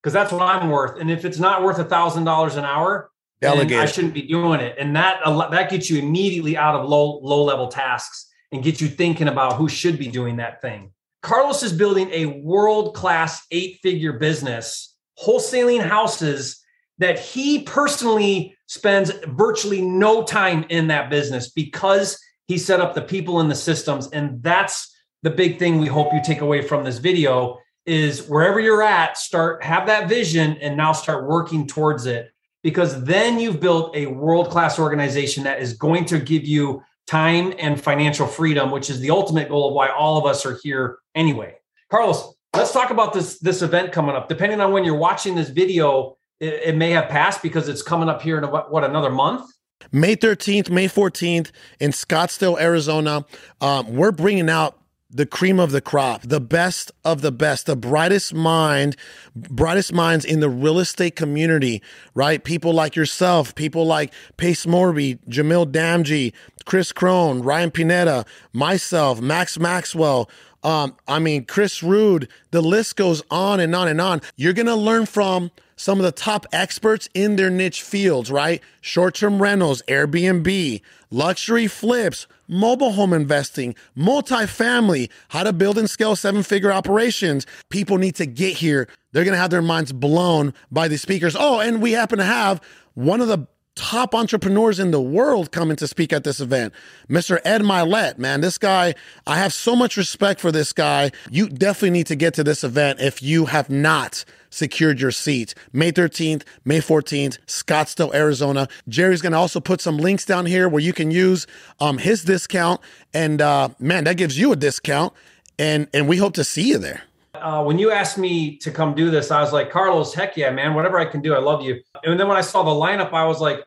Because 0.00 0.12
that's 0.12 0.30
what 0.30 0.42
I'm 0.42 0.70
worth. 0.70 1.00
And 1.00 1.10
if 1.10 1.24
it's 1.24 1.40
not 1.40 1.64
worth 1.64 1.78
a 1.78 1.84
thousand 1.84 2.24
dollars 2.24 2.54
an 2.54 2.64
hour, 2.64 3.10
Delegate. 3.40 3.78
I 3.78 3.86
shouldn't 3.86 4.14
be 4.14 4.22
doing 4.22 4.60
it. 4.60 4.76
And 4.78 4.94
that 4.96 5.20
that 5.24 5.70
gets 5.70 5.88
you 5.88 6.00
immediately 6.00 6.56
out 6.56 6.74
of 6.74 6.88
low 6.88 7.20
low 7.22 7.42
level 7.44 7.68
tasks 7.68 8.28
and 8.52 8.62
gets 8.62 8.80
you 8.80 8.88
thinking 8.88 9.28
about 9.28 9.54
who 9.54 9.68
should 9.68 9.98
be 9.98 10.08
doing 10.08 10.36
that 10.36 10.60
thing. 10.60 10.92
Carlos 11.22 11.62
is 11.62 11.72
building 11.72 12.10
a 12.12 12.26
world 12.26 12.94
class 12.94 13.44
eight 13.50 13.78
figure 13.82 14.14
business, 14.14 14.94
wholesaling 15.22 15.82
houses 15.82 16.62
that 16.98 17.18
he 17.18 17.62
personally 17.62 18.56
spends 18.66 19.12
virtually 19.28 19.80
no 19.80 20.22
time 20.24 20.64
in 20.68 20.88
that 20.88 21.10
business 21.10 21.50
because 21.50 22.18
he 22.46 22.58
set 22.58 22.80
up 22.80 22.94
the 22.94 23.02
people 23.02 23.40
and 23.40 23.50
the 23.50 23.54
systems. 23.54 24.08
And 24.08 24.42
that's 24.42 24.94
the 25.22 25.30
big 25.30 25.58
thing 25.58 25.78
we 25.78 25.86
hope 25.86 26.12
you 26.12 26.20
take 26.24 26.40
away 26.40 26.62
from 26.62 26.84
this 26.84 26.98
video 26.98 27.58
is 27.86 28.28
wherever 28.28 28.60
you're 28.60 28.82
at 28.82 29.16
start 29.16 29.64
have 29.64 29.86
that 29.86 30.08
vision 30.08 30.58
and 30.60 30.76
now 30.76 30.92
start 30.92 31.26
working 31.26 31.66
towards 31.66 32.04
it 32.04 32.30
because 32.62 33.02
then 33.04 33.38
you've 33.38 33.60
built 33.60 33.96
a 33.96 34.06
world 34.06 34.50
class 34.50 34.78
organization 34.78 35.44
that 35.44 35.60
is 35.60 35.72
going 35.72 36.04
to 36.04 36.18
give 36.18 36.44
you 36.44 36.82
time 37.08 37.54
and 37.58 37.80
financial 37.80 38.26
freedom 38.26 38.70
which 38.70 38.90
is 38.90 39.00
the 39.00 39.10
ultimate 39.10 39.48
goal 39.48 39.68
of 39.68 39.74
why 39.74 39.88
all 39.88 40.18
of 40.18 40.26
us 40.26 40.44
are 40.44 40.58
here 40.62 40.98
anyway 41.14 41.54
carlos 41.90 42.34
let's 42.54 42.72
talk 42.72 42.90
about 42.90 43.12
this 43.12 43.38
this 43.38 43.62
event 43.62 43.92
coming 43.92 44.14
up 44.14 44.28
depending 44.28 44.60
on 44.60 44.72
when 44.72 44.84
you're 44.84 44.94
watching 44.94 45.34
this 45.34 45.48
video 45.48 46.18
it, 46.40 46.60
it 46.64 46.76
may 46.76 46.90
have 46.90 47.08
passed 47.08 47.42
because 47.42 47.68
it's 47.68 47.82
coming 47.82 48.08
up 48.08 48.22
here 48.22 48.38
in 48.38 48.44
a, 48.44 48.46
what 48.48 48.84
another 48.84 49.10
month. 49.10 49.50
May 49.92 50.16
13th, 50.16 50.70
May 50.70 50.86
14th 50.88 51.50
in 51.80 51.92
Scottsdale, 51.92 52.60
Arizona. 52.60 53.24
Um, 53.60 53.94
we're 53.94 54.12
bringing 54.12 54.50
out 54.50 54.77
the 55.10 55.26
cream 55.26 55.58
of 55.58 55.70
the 55.70 55.80
crop, 55.80 56.22
the 56.22 56.40
best 56.40 56.92
of 57.04 57.22
the 57.22 57.32
best, 57.32 57.66
the 57.66 57.76
brightest 57.76 58.34
mind, 58.34 58.96
brightest 59.34 59.92
minds 59.92 60.24
in 60.24 60.40
the 60.40 60.50
real 60.50 60.78
estate 60.78 61.16
community, 61.16 61.82
right? 62.14 62.44
People 62.44 62.74
like 62.74 62.94
yourself, 62.94 63.54
people 63.54 63.86
like 63.86 64.12
Pace 64.36 64.66
Morby, 64.66 65.18
Jamil 65.28 65.70
Damji, 65.70 66.34
Chris 66.66 66.92
Crone, 66.92 67.40
Ryan 67.40 67.70
Pineda, 67.70 68.26
myself, 68.52 69.20
Max 69.20 69.58
Maxwell, 69.58 70.28
um, 70.62 70.96
I 71.06 71.18
mean, 71.18 71.44
Chris 71.44 71.82
Rude, 71.82 72.28
the 72.50 72.60
list 72.60 72.96
goes 72.96 73.22
on 73.30 73.60
and 73.60 73.74
on 73.74 73.88
and 73.88 74.00
on. 74.00 74.20
You're 74.36 74.52
to 74.52 74.74
learn 74.74 75.06
from 75.06 75.50
some 75.76 75.98
of 75.98 76.04
the 76.04 76.12
top 76.12 76.46
experts 76.52 77.08
in 77.14 77.36
their 77.36 77.50
niche 77.50 77.82
fields, 77.82 78.30
right? 78.30 78.60
Short 78.80 79.14
term 79.14 79.40
rentals, 79.40 79.82
Airbnb, 79.88 80.82
luxury 81.10 81.68
flips, 81.68 82.26
mobile 82.48 82.92
home 82.92 83.12
investing, 83.12 83.74
multifamily, 83.96 85.10
how 85.28 85.42
to 85.42 85.52
build 85.52 85.78
and 85.78 85.88
scale 85.88 86.16
seven 86.16 86.42
figure 86.42 86.72
operations. 86.72 87.46
People 87.68 87.98
need 87.98 88.14
to 88.16 88.26
get 88.26 88.56
here. 88.56 88.88
They're 89.12 89.24
going 89.24 89.34
to 89.34 89.40
have 89.40 89.50
their 89.50 89.62
minds 89.62 89.92
blown 89.92 90.54
by 90.70 90.88
the 90.88 90.98
speakers. 90.98 91.36
Oh, 91.38 91.60
and 91.60 91.80
we 91.80 91.92
happen 91.92 92.18
to 92.18 92.24
have 92.24 92.60
one 92.94 93.20
of 93.20 93.28
the 93.28 93.46
top 93.78 94.12
entrepreneurs 94.12 94.80
in 94.80 94.90
the 94.90 95.00
world 95.00 95.52
coming 95.52 95.76
to 95.76 95.86
speak 95.86 96.12
at 96.12 96.24
this 96.24 96.40
event. 96.40 96.74
Mr. 97.08 97.38
Ed 97.44 97.62
Mylett, 97.62 98.18
man, 98.18 98.40
this 98.40 98.58
guy, 98.58 98.96
I 99.24 99.38
have 99.38 99.52
so 99.52 99.76
much 99.76 99.96
respect 99.96 100.40
for 100.40 100.50
this 100.50 100.72
guy. 100.72 101.12
You 101.30 101.48
definitely 101.48 101.90
need 101.90 102.08
to 102.08 102.16
get 102.16 102.34
to 102.34 102.44
this 102.44 102.64
event 102.64 103.00
if 103.00 103.22
you 103.22 103.46
have 103.46 103.70
not 103.70 104.24
secured 104.50 105.00
your 105.00 105.12
seat. 105.12 105.54
May 105.72 105.92
13th, 105.92 106.42
May 106.64 106.80
14th, 106.80 107.38
Scottsdale, 107.46 108.12
Arizona. 108.12 108.66
Jerry's 108.88 109.22
going 109.22 109.32
to 109.32 109.38
also 109.38 109.60
put 109.60 109.80
some 109.80 109.96
links 109.96 110.24
down 110.24 110.46
here 110.46 110.68
where 110.68 110.82
you 110.82 110.92
can 110.92 111.12
use 111.12 111.46
um, 111.78 111.98
his 111.98 112.24
discount. 112.24 112.80
And 113.14 113.40
uh, 113.40 113.68
man, 113.78 114.04
that 114.04 114.16
gives 114.16 114.36
you 114.36 114.50
a 114.50 114.56
discount. 114.56 115.12
And, 115.56 115.86
and 115.94 116.08
we 116.08 116.16
hope 116.16 116.34
to 116.34 116.44
see 116.44 116.68
you 116.68 116.78
there. 116.78 117.02
Uh, 117.34 117.62
when 117.62 117.78
you 117.78 117.92
asked 117.92 118.18
me 118.18 118.56
to 118.56 118.72
come 118.72 118.94
do 118.94 119.10
this, 119.10 119.30
I 119.30 119.40
was 119.40 119.52
like, 119.52 119.70
Carlos, 119.70 120.14
heck 120.14 120.36
yeah, 120.36 120.50
man, 120.50 120.74
whatever 120.74 120.98
I 120.98 121.04
can 121.04 121.20
do, 121.20 121.34
I 121.34 121.38
love 121.38 121.62
you. 121.62 121.80
And 122.02 122.18
then 122.18 122.26
when 122.26 122.36
I 122.36 122.40
saw 122.40 122.64
the 122.64 122.70
lineup, 122.70 123.12
I 123.12 123.24
was 123.24 123.40
like, 123.40 123.64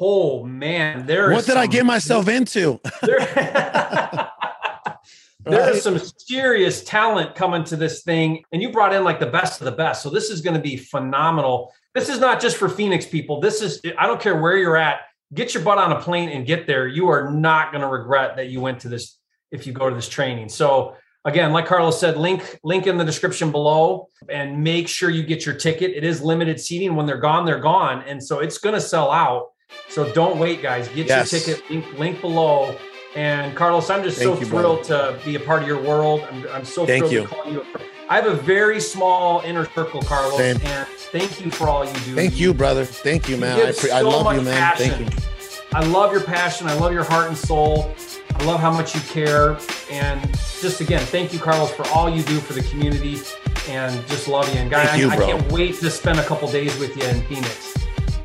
oh 0.00 0.44
man, 0.44 1.06
there. 1.06 1.30
What 1.30 1.44
did 1.44 1.52
some, 1.52 1.58
I 1.58 1.66
get 1.66 1.86
myself 1.86 2.28
into? 2.28 2.80
there, 3.02 3.18
there 5.44 5.70
is 5.70 5.82
some 5.82 5.98
serious 5.98 6.84
talent 6.84 7.34
coming 7.34 7.64
to 7.64 7.76
this 7.76 8.02
thing, 8.02 8.44
and 8.52 8.62
you 8.62 8.70
brought 8.70 8.94
in 8.94 9.04
like 9.04 9.20
the 9.20 9.26
best 9.26 9.60
of 9.60 9.64
the 9.64 9.72
best. 9.72 10.02
So 10.02 10.10
this 10.10 10.30
is 10.30 10.40
going 10.40 10.54
to 10.54 10.62
be 10.62 10.76
phenomenal. 10.76 11.72
This 11.94 12.08
is 12.08 12.18
not 12.18 12.40
just 12.40 12.56
for 12.56 12.68
Phoenix 12.68 13.06
people. 13.06 13.40
This 13.40 13.60
is 13.60 13.80
I 13.98 14.06
don't 14.06 14.20
care 14.20 14.40
where 14.40 14.56
you're 14.56 14.76
at. 14.76 15.00
Get 15.34 15.54
your 15.54 15.62
butt 15.62 15.78
on 15.78 15.92
a 15.92 16.00
plane 16.00 16.28
and 16.28 16.46
get 16.46 16.66
there. 16.66 16.86
You 16.86 17.08
are 17.08 17.30
not 17.30 17.72
going 17.72 17.82
to 17.82 17.88
regret 17.88 18.36
that 18.36 18.48
you 18.48 18.60
went 18.60 18.80
to 18.80 18.88
this 18.88 19.18
if 19.50 19.66
you 19.66 19.72
go 19.72 19.88
to 19.88 19.94
this 19.94 20.08
training. 20.08 20.48
So 20.48 20.96
again 21.24 21.52
like 21.52 21.66
carlos 21.66 21.98
said 22.00 22.16
link 22.16 22.58
link 22.64 22.86
in 22.86 22.96
the 22.96 23.04
description 23.04 23.52
below 23.52 24.08
and 24.28 24.62
make 24.62 24.88
sure 24.88 25.10
you 25.10 25.22
get 25.22 25.46
your 25.46 25.54
ticket 25.54 25.92
it 25.92 26.04
is 26.04 26.20
limited 26.20 26.60
seating 26.60 26.96
when 26.96 27.06
they're 27.06 27.16
gone 27.18 27.44
they're 27.44 27.60
gone 27.60 28.02
and 28.06 28.22
so 28.22 28.40
it's 28.40 28.58
going 28.58 28.74
to 28.74 28.80
sell 28.80 29.10
out 29.10 29.50
so 29.88 30.10
don't 30.12 30.38
wait 30.38 30.62
guys 30.62 30.88
get 30.88 31.06
yes. 31.06 31.32
your 31.32 31.40
ticket 31.40 31.70
link 31.70 31.98
link 31.98 32.20
below 32.20 32.76
and 33.14 33.54
carlos 33.56 33.90
i'm 33.90 34.02
just 34.02 34.18
thank 34.18 34.34
so 34.34 34.40
you, 34.40 34.46
thrilled 34.46 34.86
brother. 34.86 35.18
to 35.18 35.24
be 35.24 35.34
a 35.34 35.40
part 35.40 35.62
of 35.62 35.68
your 35.68 35.82
world 35.82 36.26
i'm, 36.30 36.46
I'm 36.48 36.64
so 36.64 36.86
thank 36.86 37.06
thrilled 37.06 37.12
you. 37.12 37.22
to 37.22 37.28
call 37.28 37.52
you 37.52 37.64
I 38.08 38.16
have 38.16 38.26
a 38.26 38.34
very 38.34 38.78
small 38.78 39.40
inner 39.40 39.64
circle, 39.64 40.02
Carlos, 40.02 40.36
Same. 40.36 40.58
and 40.64 40.86
thank 40.86 41.42
you 41.42 41.50
for 41.50 41.66
all 41.66 41.82
you 41.82 41.92
do. 41.92 42.14
Thank 42.14 42.38
you, 42.38 42.52
brother. 42.52 42.84
Thank 42.84 43.26
you, 43.26 43.38
man. 43.38 43.58
I, 43.58 43.64
pre- 43.72 43.88
so 43.88 43.96
I 43.96 44.00
love 44.02 44.36
you, 44.36 44.42
man. 44.42 44.54
Passion. 44.54 44.90
Thank 44.90 45.14
you. 45.14 45.22
I 45.72 45.82
love 45.84 46.12
your 46.12 46.22
passion. 46.22 46.66
I 46.66 46.74
love 46.74 46.92
your 46.92 47.04
heart 47.04 47.28
and 47.28 47.36
soul. 47.36 47.94
I 48.34 48.44
love 48.44 48.60
how 48.60 48.70
much 48.70 48.94
you 48.94 49.00
care. 49.00 49.56
And 49.90 50.20
just 50.60 50.82
again, 50.82 51.00
thank 51.06 51.32
you, 51.32 51.38
Carlos, 51.38 51.70
for 51.70 51.86
all 51.88 52.10
you 52.10 52.22
do 52.24 52.38
for 52.38 52.52
the 52.52 52.62
community 52.64 53.18
and 53.68 54.06
just 54.08 54.28
love 54.28 54.52
you. 54.54 54.60
And 54.60 54.70
guys, 54.70 54.88
I, 54.90 55.08
I 55.08 55.16
can't 55.16 55.50
wait 55.50 55.76
to 55.76 55.90
spend 55.90 56.18
a 56.18 56.24
couple 56.24 56.50
days 56.50 56.78
with 56.78 56.94
you 56.94 57.04
in 57.04 57.22
Phoenix. 57.22 57.71